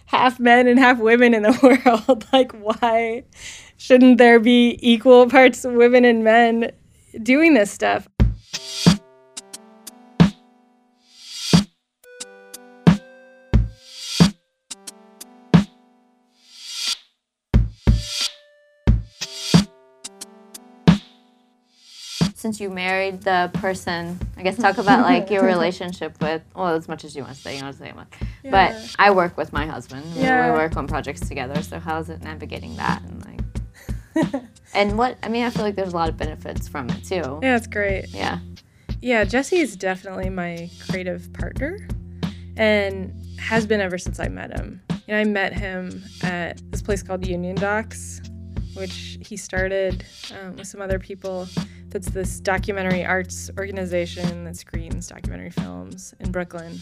half 0.08 0.40
men 0.40 0.68
and 0.68 0.80
half 0.80 1.00
women 1.00 1.34
in 1.36 1.44
the 1.44 1.80
world. 1.86 2.26
Like 2.34 2.52
why 2.54 3.24
shouldn't 3.78 4.18
there 4.18 4.40
be 4.40 4.80
equal 4.82 5.30
parts 5.30 5.66
of 5.66 5.74
women 5.74 6.04
and 6.04 6.24
men 6.24 6.72
doing 7.22 7.54
this 7.54 7.70
stuff 7.70 8.08
since 22.44 22.60
you 22.60 22.70
married 22.70 23.22
the 23.22 23.50
person, 23.54 24.20
I 24.36 24.44
guess 24.44 24.58
talk 24.58 24.78
about 24.78 25.00
like 25.12 25.30
your 25.32 25.46
relationship 25.46 26.22
with 26.22 26.42
well, 26.54 26.76
as 26.76 26.90
much 26.90 27.06
as 27.06 27.16
you 27.16 27.24
want 27.24 27.36
to 27.36 27.42
say, 27.42 27.56
you 27.56 27.64
want 27.64 27.78
to 27.78 27.82
say 27.82 27.94
much. 27.94 28.14
Yeah. 28.44 28.52
But 28.52 28.96
I 29.00 29.12
work 29.12 29.38
with 29.38 29.54
my 29.54 29.66
husband. 29.66 30.06
Yeah. 30.14 30.52
We 30.52 30.58
work 30.58 30.76
on 30.76 30.86
projects 30.86 31.22
together. 31.22 31.64
So 31.64 31.80
how's 31.80 32.10
it 32.10 32.22
navigating 32.22 32.76
that 32.76 33.02
and 33.04 33.26
like 33.26 34.44
and 34.74 34.98
what 34.98 35.18
I 35.24 35.30
mean, 35.30 35.46
I 35.46 35.52
feel 35.52 35.64
like 35.64 35.76
there's 35.76 35.94
a 35.94 35.96
lot 35.96 36.10
of 36.10 36.18
benefits 36.18 36.68
from 36.68 36.90
it 36.90 37.06
too. 37.06 37.40
Yeah, 37.42 37.56
it's 37.56 37.68
great. 37.68 38.10
Yeah. 38.10 38.40
Yeah, 39.02 39.24
Jesse 39.24 39.60
is 39.60 39.78
definitely 39.78 40.30
my 40.30 40.70
creative 40.90 41.32
partner 41.32 41.88
and 42.58 43.14
has 43.40 43.66
been 43.66 43.80
ever 43.80 43.98
since 43.98 44.20
I 44.20 44.28
met 44.28 44.52
him. 44.52 44.82
You 45.08 45.14
know, 45.14 45.20
I 45.22 45.24
met 45.24 45.54
him 45.54 46.04
at 46.22 46.62
this 46.72 46.82
place 46.82 47.04
called 47.04 47.26
Union 47.26 47.56
Docs, 47.56 48.22
which 48.74 49.18
he 49.22 49.38
started 49.38 50.06
um, 50.42 50.56
with 50.56 50.68
some 50.68 50.82
other 50.82 51.00
people 51.00 51.48
that's 51.90 52.10
this 52.10 52.40
documentary 52.40 53.06
arts 53.06 53.50
organization 53.58 54.44
that 54.46 54.56
screens 54.56 55.08
documentary 55.08 55.52
films 55.52 56.14
in 56.20 56.32
Brooklyn. 56.32 56.80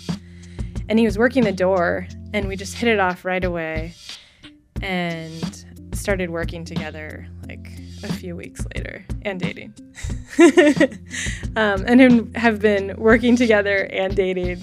And 0.89 0.97
he 0.97 1.05
was 1.05 1.17
working 1.17 1.43
the 1.43 1.51
door, 1.51 2.07
and 2.33 2.47
we 2.47 2.55
just 2.55 2.75
hit 2.75 2.89
it 2.89 2.99
off 2.99 3.25
right 3.25 3.43
away 3.43 3.93
and 4.81 5.65
started 5.93 6.29
working 6.29 6.65
together 6.65 7.27
like 7.47 7.71
a 8.03 8.11
few 8.13 8.35
weeks 8.35 8.65
later 8.75 9.05
and 9.23 9.39
dating. 9.39 9.73
um, 11.55 11.83
and 11.85 12.35
have 12.35 12.59
been 12.59 12.95
working 12.97 13.35
together 13.35 13.89
and 13.91 14.15
dating, 14.15 14.61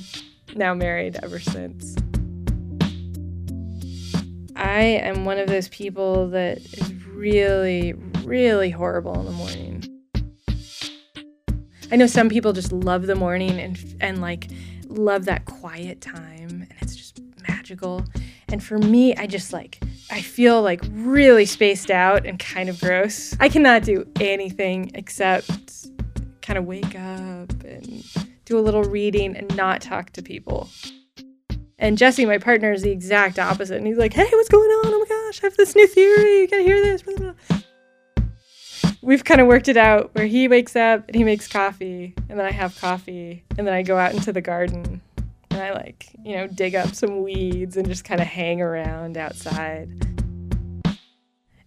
now 0.57 0.75
married 0.75 1.19
ever 1.23 1.39
since. 1.39 1.97
I 4.57 4.81
am 4.81 5.25
one 5.25 5.39
of 5.39 5.47
those 5.47 5.69
people 5.69 6.31
that 6.31 6.59
is 6.59 6.98
really, 7.19 7.95
really 8.25 8.71
horrible 8.71 9.19
in 9.19 9.27
the 9.27 9.33
morning. 9.33 9.85
I 11.91 11.97
know 11.97 12.07
some 12.07 12.29
people 12.29 12.53
just 12.53 12.71
love 12.71 13.07
the 13.07 13.15
morning 13.15 13.59
and 13.59 13.79
and 14.01 14.21
like 14.21 14.49
love 14.87 15.25
that 15.25 15.47
quiet 15.47 16.01
time 16.01 16.67
and 16.71 16.75
it's 16.81 16.95
just 16.95 17.21
magical. 17.49 18.05
And 18.49 18.63
for 18.63 18.79
me, 18.79 19.17
I 19.17 19.27
just 19.27 19.53
like 19.53 19.83
I 20.11 20.23
feel 20.23 20.63
like 20.63 20.83
really 20.91 21.45
spaced 21.45 21.91
out 21.91 22.25
and 22.25 22.39
kind 22.39 22.69
of 22.69 22.81
gross. 22.81 23.37
I 23.41 23.49
cannot 23.49 23.83
do 23.83 24.07
anything 24.21 24.93
except 24.95 25.89
kind 26.41 26.59
of 26.59 26.67
wake 26.67 26.95
up 26.95 27.51
and 27.65 28.05
do 28.45 28.59
a 28.59 28.61
little 28.61 28.85
reading 28.85 29.37
and 29.37 29.55
not 29.57 29.81
talk 29.81 30.11
to 30.11 30.23
people. 30.23 30.69
And 31.79 31.97
Jesse, 31.97 32.27
my 32.27 32.39
partner, 32.39 32.73
is 32.73 32.83
the 32.83 32.91
exact 32.91 33.39
opposite. 33.39 33.77
And 33.77 33.87
he's 33.87 33.99
like, 33.99 34.13
hey, 34.13 34.29
what's 34.31 34.49
going 34.49 34.69
on? 34.69 34.95
Oh 34.95 34.99
my 34.99 35.18
gosh, 35.29 35.43
I 35.43 35.47
have 35.47 35.57
this 35.57 35.77
new 35.77 35.87
theory. 35.87 36.41
You 36.41 36.49
gotta 36.49 36.63
hear 36.63 36.83
this. 36.83 37.05
We've 39.03 39.25
kind 39.25 39.41
of 39.41 39.47
worked 39.47 39.69
it 39.69 39.77
out 39.77 40.15
where 40.15 40.27
he 40.27 40.49
wakes 40.49 40.75
up 40.75 41.07
and 41.07 41.15
he 41.15 41.23
makes 41.23 41.47
coffee, 41.47 42.15
and 42.29 42.39
then 42.39 42.47
I 42.47 42.51
have 42.51 42.79
coffee, 42.81 43.45
and 43.57 43.67
then 43.67 43.75
I 43.75 43.83
go 43.83 43.99
out 43.99 44.15
into 44.15 44.33
the 44.33 44.41
garden 44.41 45.03
and 45.51 45.61
I 45.61 45.73
like, 45.73 46.07
you 46.25 46.37
know, 46.37 46.47
dig 46.47 46.75
up 46.75 46.95
some 46.95 47.23
weeds 47.23 47.77
and 47.77 47.87
just 47.87 48.05
kind 48.05 48.21
of 48.21 48.27
hang 48.27 48.63
around 48.63 49.19
outside. 49.19 49.91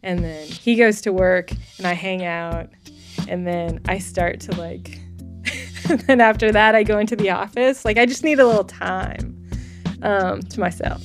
And 0.04 0.24
then 0.24 0.48
he 0.48 0.76
goes 0.76 1.02
to 1.02 1.14
work 1.14 1.52
and 1.78 1.86
I 1.86 1.94
hang 1.94 2.26
out, 2.26 2.70
and 3.28 3.46
then 3.46 3.80
I 3.88 4.00
start 4.00 4.40
to 4.42 4.56
like, 4.56 5.00
and 5.90 6.00
then 6.02 6.20
after 6.20 6.52
that, 6.52 6.74
I 6.74 6.82
go 6.82 6.98
into 6.98 7.16
the 7.16 7.30
office. 7.30 7.86
Like, 7.86 7.98
I 7.98 8.08
just 8.08 8.24
need 8.24 8.40
a 8.40 8.48
little 8.48 8.64
time 8.64 9.38
um, 10.02 10.42
to 10.42 10.60
myself. 10.60 11.04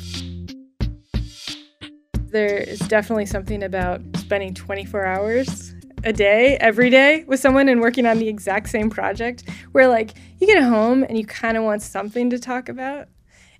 There 2.37 2.59
is 2.59 2.81
definitely 2.81 3.25
something 3.25 3.62
about 3.62 4.03
spending 4.16 4.53
24 4.53 5.07
hours 5.07 5.75
a 6.05 6.12
day, 6.12 6.59
every 6.59 6.90
day 6.90 7.25
with 7.27 7.40
someone 7.40 7.66
and 7.66 7.81
working 7.81 8.05
on 8.05 8.18
the 8.18 8.29
exact 8.29 8.68
same 8.68 8.90
project 8.90 9.44
where 9.72 9.88
like 9.88 10.11
you 10.38 10.46
get 10.46 10.62
home 10.62 11.03
and 11.03 11.16
you 11.16 11.25
kind 11.25 11.57
of 11.57 11.64
want 11.64 11.81
something 11.81 12.29
to 12.29 12.38
talk 12.38 12.68
about. 12.68 13.09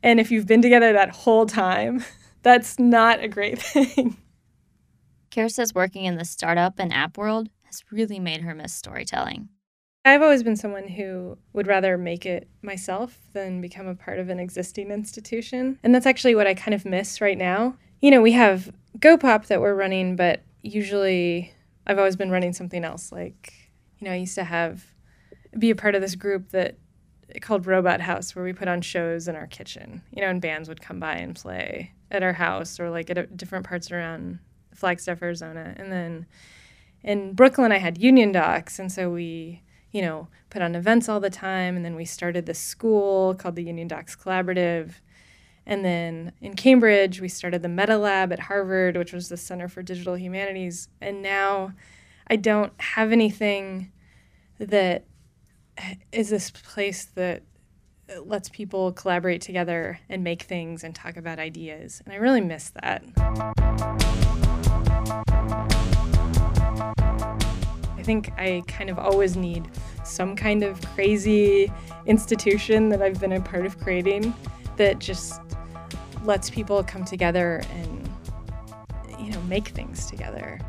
And 0.03 0.21
if 0.21 0.31
you've 0.31 0.47
been 0.47 0.61
together 0.61 0.93
that 0.93 1.09
whole 1.09 1.47
time, 1.47 2.05
that's 2.43 2.79
not 2.79 3.25
a 3.25 3.29
great 3.29 3.59
thing. 3.63 4.19
Kara 5.31 5.49
says 5.49 5.75
working 5.75 6.05
in 6.05 6.17
the 6.17 6.27
startup 6.27 6.75
and 6.79 6.93
app 6.93 7.17
world 7.17 7.49
has 7.63 7.83
really 7.91 8.21
made 8.21 8.43
her 8.43 8.55
miss 8.55 8.75
storytelling. 8.75 9.49
I've 10.05 10.21
always 10.21 10.43
been 10.43 10.55
someone 10.55 10.87
who 10.87 11.39
would 11.55 11.67
rather 11.67 11.97
make 11.97 12.27
it 12.27 12.47
myself 12.61 13.17
than 13.33 13.63
become 13.63 13.87
a 13.87 13.95
part 13.95 14.19
of 14.19 14.29
an 14.29 14.39
existing 14.39 14.91
institution. 14.91 15.79
And 15.83 15.95
that's 15.95 16.05
actually 16.05 16.35
what 16.35 16.47
I 16.47 16.53
kind 16.53 16.75
of 16.75 16.85
miss 16.85 17.23
right 17.23 17.39
now. 17.39 17.79
You 18.01 18.11
know, 18.11 18.23
we 18.23 18.33
have 18.33 18.73
GoPop 18.99 19.47
that 19.47 19.61
we're 19.61 19.75
running, 19.75 20.17
but 20.17 20.43
usually 20.63 21.53
I've 21.87 21.99
always 21.99 22.17
been 22.17 22.31
running 22.31 22.53
something 22.53 22.85
else. 22.85 23.13
Like, 23.13 23.53
you 23.99 24.07
know, 24.07 24.13
I 24.13 24.17
used 24.17 24.35
to 24.37 24.45
have 24.45 24.85
be 25.59 25.71
a 25.71 25.77
part 25.77 25.95
of 25.95 26.03
this 26.03 26.15
group 26.15 26.51
that 26.51 26.77
called 27.41 27.67
Robot 27.67 28.01
House 28.01 28.37
where 28.37 28.45
we 28.45 28.53
put 28.53 28.69
on 28.69 28.83
shows 28.83 29.27
in 29.27 29.35
our 29.35 29.47
kitchen, 29.47 30.03
you 30.13 30.23
know, 30.23 30.29
and 30.29 30.41
bands 30.41 30.69
would 30.69 30.81
come 30.81 31.01
by 31.01 31.15
and 31.15 31.35
play 31.35 31.93
at 32.11 32.23
our 32.23 32.35
house 32.35 32.79
or 32.79 32.91
like 32.91 33.11
at 33.11 33.37
different 33.37 33.67
parts 33.67 33.91
around 33.91 34.39
Flagstaff, 34.75 35.23
Arizona. 35.23 35.75
And 35.77 35.91
then 35.91 36.27
in 37.03 37.33
Brooklyn, 37.33 37.73
I 37.73 37.79
had 37.79 37.99
Union 37.99 38.33
Docs. 38.33 38.79
And 38.79 38.93
so 38.93 39.11
we 39.11 39.63
you 39.97 40.03
know, 40.03 40.29
put 40.51 40.61
on 40.61 40.75
events 40.75 41.09
all 41.09 41.21
the 41.21 41.31
time. 41.31 41.75
And 41.75 41.83
then 41.83 41.97
we 41.97 42.05
started 42.05 42.45
this 42.45 42.59
school 42.59 43.35
called 43.35 43.57
the 43.57 43.63
Union 43.63 43.89
Docs 43.89 44.15
Collaborative. 44.15 44.93
And 45.67 45.85
then 45.85 46.33
in 46.41 46.55
Cambridge, 46.55 47.21
we 47.21 47.29
started 47.29 47.63
the 47.63 47.69
Meta 47.69 47.99
Lab 47.99 48.33
at 48.33 48.39
Harvard, 48.39 48.97
which 48.97 49.13
was 49.13 49.29
the 49.29 49.37
Center 49.37 49.69
for 49.69 49.83
Digital 49.83 50.17
Humanities. 50.17 50.89
And 51.01 51.23
now 51.23 51.73
I 52.29 52.37
don't 52.37 52.73
have 52.81 53.11
anything 53.11 53.91
that 54.59 55.05
is 56.13 56.31
this 56.31 56.51
place 56.51 57.07
that 57.17 57.43
lets 58.25 58.49
people 58.49 58.93
collaborate 58.93 59.41
together 59.41 59.99
and 60.09 60.23
make 60.23 60.43
things 60.43 60.85
and 60.85 60.95
talk 60.95 61.17
about 61.17 61.41
ideas. 61.41 62.01
And 62.05 62.15
I 62.15 62.19
really 62.19 62.41
miss 62.41 62.71
that. 62.83 63.05
I 67.97 68.03
think 68.05 68.31
I 68.39 68.63
kind 68.69 68.89
of 68.89 69.01
always 69.01 69.37
need 69.37 69.69
some 70.05 70.37
kind 70.37 70.63
of 70.63 70.81
crazy 70.95 71.73
institution 72.07 72.89
that 72.91 73.03
I've 73.03 73.19
been 73.19 73.33
a 73.33 73.41
part 73.41 73.67
of 73.67 73.81
creating 73.81 74.33
that 74.77 75.01
just 75.01 75.41
lets 76.27 76.51
people 76.51 76.83
come 76.83 77.05
together 77.05 77.63
and 77.71 78.11
you 79.19 79.31
know 79.31 79.41
make 79.43 79.69
things 79.69 80.07
together. 80.07 80.61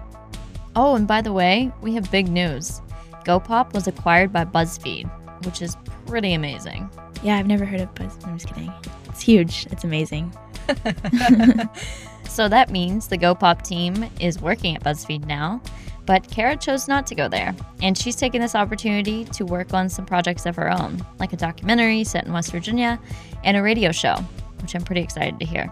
Oh, 0.75 0.95
and 0.95 1.07
by 1.07 1.21
the 1.21 1.33
way, 1.33 1.71
we 1.81 1.93
have 1.95 2.09
big 2.11 2.27
news. 2.29 2.81
GoPop 3.25 3.73
was 3.73 3.87
acquired 3.87 4.31
by 4.31 4.45
BuzzFeed, 4.45 5.09
which 5.45 5.61
is 5.61 5.75
pretty 6.05 6.33
amazing. 6.33 6.89
Yeah, 7.23 7.37
I've 7.37 7.47
never 7.47 7.65
heard 7.65 7.81
of 7.81 7.93
Buzz. 7.95 8.17
I'm 8.23 8.37
just 8.37 8.53
kidding. 8.53 8.71
It's 9.09 9.21
huge. 9.21 9.67
It's 9.71 9.83
amazing. 9.83 10.31
so 12.29 12.47
that 12.47 12.69
means 12.69 13.07
the 13.07 13.17
GoPop 13.17 13.63
team 13.63 14.09
is 14.19 14.39
working 14.39 14.75
at 14.75 14.83
BuzzFeed 14.83 15.25
now, 15.25 15.61
but 16.05 16.29
Kara 16.29 16.55
chose 16.55 16.87
not 16.87 17.05
to 17.07 17.15
go 17.15 17.27
there, 17.27 17.53
and 17.81 17.97
she's 17.97 18.15
taken 18.15 18.41
this 18.41 18.55
opportunity 18.55 19.25
to 19.25 19.45
work 19.45 19.73
on 19.73 19.89
some 19.89 20.05
projects 20.05 20.45
of 20.45 20.55
her 20.55 20.71
own, 20.71 21.05
like 21.19 21.33
a 21.33 21.37
documentary 21.37 22.03
set 22.03 22.25
in 22.25 22.33
West 22.33 22.51
Virginia 22.51 22.99
and 23.43 23.57
a 23.57 23.61
radio 23.61 23.91
show, 23.91 24.15
which 24.61 24.75
I'm 24.75 24.83
pretty 24.83 25.01
excited 25.01 25.39
to 25.39 25.45
hear. 25.45 25.71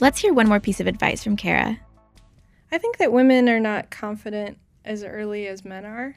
Let's 0.00 0.18
hear 0.18 0.34
one 0.34 0.48
more 0.48 0.60
piece 0.60 0.80
of 0.80 0.86
advice 0.86 1.24
from 1.24 1.36
Kara. 1.36 1.78
I 2.70 2.78
think 2.78 2.98
that 2.98 3.12
women 3.12 3.48
are 3.48 3.60
not 3.60 3.90
confident 3.90 4.58
as 4.84 5.02
early 5.02 5.46
as 5.46 5.64
men 5.64 5.84
are. 5.84 6.16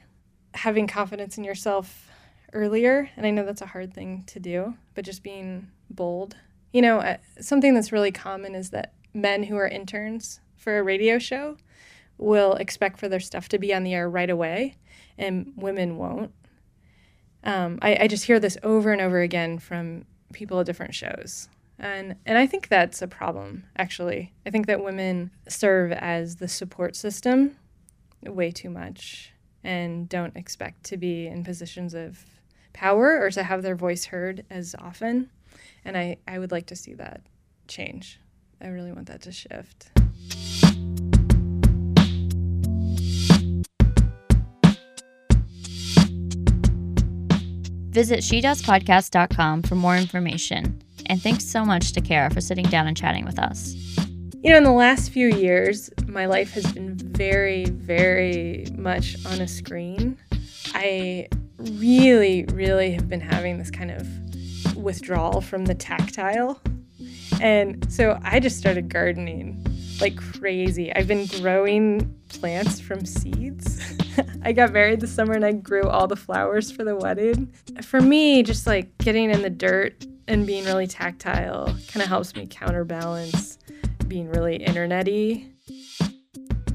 Having 0.54 0.88
confidence 0.88 1.38
in 1.38 1.44
yourself 1.44 2.08
earlier, 2.52 3.10
and 3.16 3.26
I 3.26 3.30
know 3.30 3.44
that's 3.44 3.62
a 3.62 3.66
hard 3.66 3.94
thing 3.94 4.24
to 4.26 4.40
do, 4.40 4.74
but 4.94 5.04
just 5.04 5.22
being 5.22 5.68
bold. 5.88 6.36
You 6.72 6.82
know, 6.82 6.98
uh, 6.98 7.16
something 7.40 7.74
that's 7.74 7.92
really 7.92 8.12
common 8.12 8.54
is 8.54 8.70
that 8.70 8.92
men 9.14 9.44
who 9.44 9.56
are 9.56 9.68
interns 9.68 10.40
for 10.56 10.78
a 10.78 10.82
radio 10.82 11.18
show 11.18 11.56
will 12.18 12.54
expect 12.54 12.98
for 12.98 13.08
their 13.08 13.20
stuff 13.20 13.48
to 13.48 13.58
be 13.58 13.72
on 13.72 13.82
the 13.82 13.94
air 13.94 14.08
right 14.08 14.30
away, 14.30 14.76
and 15.16 15.52
women 15.56 15.96
won't. 15.96 16.32
Um, 17.42 17.78
I, 17.80 17.96
I 18.02 18.06
just 18.08 18.24
hear 18.24 18.38
this 18.38 18.58
over 18.62 18.92
and 18.92 19.00
over 19.00 19.20
again 19.20 19.58
from 19.58 20.04
people 20.32 20.60
at 20.60 20.66
different 20.66 20.94
shows. 20.94 21.48
And, 21.78 22.16
and 22.26 22.36
I 22.36 22.46
think 22.46 22.68
that's 22.68 23.00
a 23.00 23.08
problem, 23.08 23.64
actually. 23.76 24.32
I 24.44 24.50
think 24.50 24.66
that 24.66 24.84
women 24.84 25.30
serve 25.48 25.92
as 25.92 26.36
the 26.36 26.48
support 26.48 26.94
system 26.94 27.56
way 28.22 28.50
too 28.50 28.68
much 28.68 29.32
and 29.64 30.08
don't 30.08 30.36
expect 30.36 30.84
to 30.84 30.96
be 30.96 31.26
in 31.26 31.42
positions 31.42 31.94
of 31.94 32.24
power 32.72 33.20
or 33.20 33.30
to 33.30 33.42
have 33.42 33.62
their 33.62 33.76
voice 33.76 34.06
heard 34.06 34.44
as 34.50 34.74
often. 34.78 35.30
And 35.84 35.96
I, 35.96 36.18
I 36.28 36.38
would 36.38 36.52
like 36.52 36.66
to 36.66 36.76
see 36.76 36.94
that 36.94 37.22
change. 37.66 38.20
I 38.60 38.68
really 38.68 38.92
want 38.92 39.08
that 39.08 39.22
to 39.22 39.32
shift. 39.32 39.90
Visit 47.90 48.20
shedoespodcast.com 48.20 49.62
for 49.62 49.74
more 49.74 49.96
information. 49.96 50.80
And 51.06 51.20
thanks 51.20 51.44
so 51.44 51.64
much 51.64 51.92
to 51.92 52.00
Kara 52.00 52.30
for 52.30 52.40
sitting 52.40 52.66
down 52.66 52.86
and 52.86 52.96
chatting 52.96 53.24
with 53.24 53.36
us. 53.36 53.74
You 54.42 54.50
know, 54.50 54.58
in 54.58 54.62
the 54.62 54.70
last 54.70 55.10
few 55.10 55.26
years, 55.26 55.90
my 56.06 56.26
life 56.26 56.52
has 56.52 56.72
been 56.72 56.96
very, 56.96 57.64
very 57.64 58.66
much 58.76 59.16
on 59.26 59.40
a 59.40 59.48
screen. 59.48 60.16
I 60.72 61.28
really, 61.58 62.44
really 62.52 62.92
have 62.92 63.08
been 63.08 63.20
having 63.20 63.58
this 63.58 63.72
kind 63.72 63.90
of 63.90 64.76
withdrawal 64.76 65.40
from 65.40 65.64
the 65.64 65.74
tactile. 65.74 66.62
And 67.40 67.92
so 67.92 68.20
I 68.22 68.38
just 68.38 68.56
started 68.56 68.88
gardening 68.88 69.66
like 70.00 70.16
crazy. 70.16 70.94
I've 70.94 71.08
been 71.08 71.26
growing 71.26 72.14
plants 72.28 72.78
from 72.78 73.04
seeds. 73.04 73.96
I 74.42 74.52
got 74.52 74.72
married 74.72 75.00
this 75.00 75.12
summer 75.12 75.34
and 75.34 75.44
I 75.44 75.52
grew 75.52 75.88
all 75.88 76.06
the 76.06 76.16
flowers 76.16 76.70
for 76.70 76.82
the 76.82 76.96
wedding. 76.96 77.52
For 77.82 78.00
me, 78.00 78.42
just 78.42 78.66
like 78.66 78.96
getting 78.98 79.30
in 79.30 79.42
the 79.42 79.50
dirt 79.50 80.06
and 80.26 80.46
being 80.46 80.64
really 80.64 80.86
tactile 80.86 81.66
kind 81.88 82.02
of 82.02 82.08
helps 82.08 82.34
me 82.34 82.46
counterbalance 82.48 83.58
being 84.08 84.28
really 84.28 84.58
internety. 84.58 85.46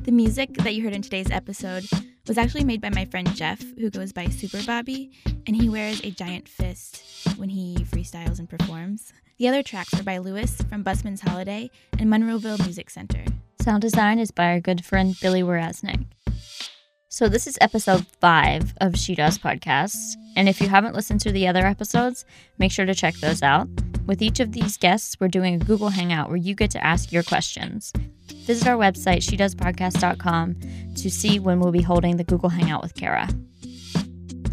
The 0.04 0.12
music 0.12 0.54
that 0.58 0.76
you 0.76 0.84
heard 0.84 0.94
in 0.94 1.02
today's 1.02 1.32
episode 1.32 1.86
was 2.28 2.38
actually 2.38 2.64
made 2.64 2.82
by 2.82 2.90
my 2.90 3.06
friend 3.06 3.36
Jeff, 3.36 3.62
who 3.78 3.90
goes 3.90 4.14
by 4.14 4.28
Super 4.28 4.62
Bobby, 4.64 5.12
and 5.48 5.56
he 5.56 5.68
wears 5.68 6.02
a 6.04 6.12
giant 6.12 6.48
fist 6.48 7.04
when 7.38 7.50
he 7.50 7.76
freestyles 7.90 8.40
and 8.40 8.50
performs. 8.50 9.12
The 9.38 9.48
other 9.48 9.64
tracks 9.64 9.94
were 9.94 10.04
by 10.04 10.20
Lewis 10.20 10.62
from 10.70 10.84
Busman's 10.84 11.22
Holiday 11.22 11.70
and 12.00 12.10
Monroeville 12.10 12.64
Music 12.64 12.90
Center. 12.90 13.26
Sound 13.60 13.82
design 13.82 14.20
is 14.20 14.32
by 14.32 14.52
our 14.52 14.60
good 14.60 14.86
friend 14.86 15.16
Billy 15.20 15.42
Werasnik. 15.42 16.06
So, 17.16 17.30
this 17.30 17.48
is 17.48 17.58
episode 17.62 18.06
five 18.20 18.74
of 18.82 18.98
She 18.98 19.16
Does 19.16 19.38
Podcasts. 19.38 20.18
And 20.36 20.50
if 20.50 20.60
you 20.60 20.68
haven't 20.68 20.96
listened 20.96 21.22
to 21.22 21.32
the 21.32 21.48
other 21.48 21.66
episodes, 21.66 22.26
make 22.58 22.74
sure 22.74 22.86
to 22.86 22.94
check 22.94 23.14
those 23.16 23.42
out. 23.42 23.70
With 24.06 24.22
each 24.22 24.42
of 24.42 24.52
these 24.52 24.76
guests, 24.76 25.16
we're 25.18 25.30
doing 25.30 25.56
a 25.56 25.66
Google 25.66 25.88
Hangout 25.88 26.28
where 26.28 26.36
you 26.36 26.54
get 26.56 26.72
to 26.72 26.84
ask 26.84 27.14
your 27.14 27.24
questions. 27.24 27.94
Visit 28.46 28.68
our 28.68 28.76
website, 28.76 29.20
shedoespodcast.com, 29.20 30.58
to 30.94 31.10
see 31.10 31.40
when 31.40 31.62
we'll 31.62 31.72
be 31.72 31.82
holding 31.82 32.18
the 32.18 32.26
Google 32.26 32.50
Hangout 32.50 32.84
with 32.84 32.96
Kara. 32.96 33.30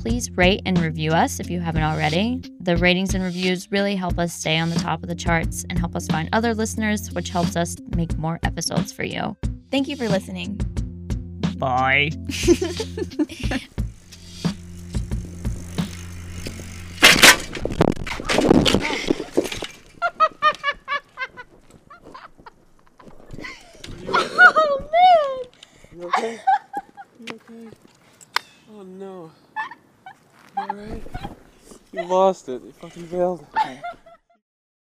Please 0.00 0.30
rate 0.30 0.62
and 0.64 0.78
review 0.78 1.10
us 1.10 1.40
if 1.40 1.50
you 1.50 1.58
haven't 1.58 1.82
already. 1.82 2.42
The 2.60 2.76
ratings 2.76 3.12
and 3.12 3.24
reviews 3.24 3.72
really 3.72 3.96
help 3.96 4.20
us 4.20 4.32
stay 4.32 4.56
on 4.56 4.70
the 4.70 4.78
top 4.78 5.02
of 5.02 5.08
the 5.08 5.16
charts 5.16 5.66
and 5.68 5.80
help 5.80 5.96
us 5.96 6.06
find 6.06 6.28
other 6.32 6.54
listeners, 6.54 7.10
which 7.10 7.30
helps 7.30 7.56
us 7.56 7.74
make 7.96 8.16
more 8.16 8.38
episodes 8.44 8.92
for 8.92 9.02
you. 9.02 9.36
Thank 9.72 9.88
you 9.88 9.96
for 9.96 10.08
listening. 10.08 10.60
Bye. 11.62 12.10
oh 24.08 24.80
man! 24.90 25.44
You 25.92 26.02
okay? 26.08 26.40
You 27.20 27.26
okay? 27.36 27.68
Oh 28.68 28.82
no. 28.82 29.30
You 30.56 30.62
alright? 30.64 31.04
You 31.92 32.02
lost 32.06 32.48
it. 32.48 32.60
You 32.64 32.72
fucking 32.72 33.06
failed. 33.06 33.46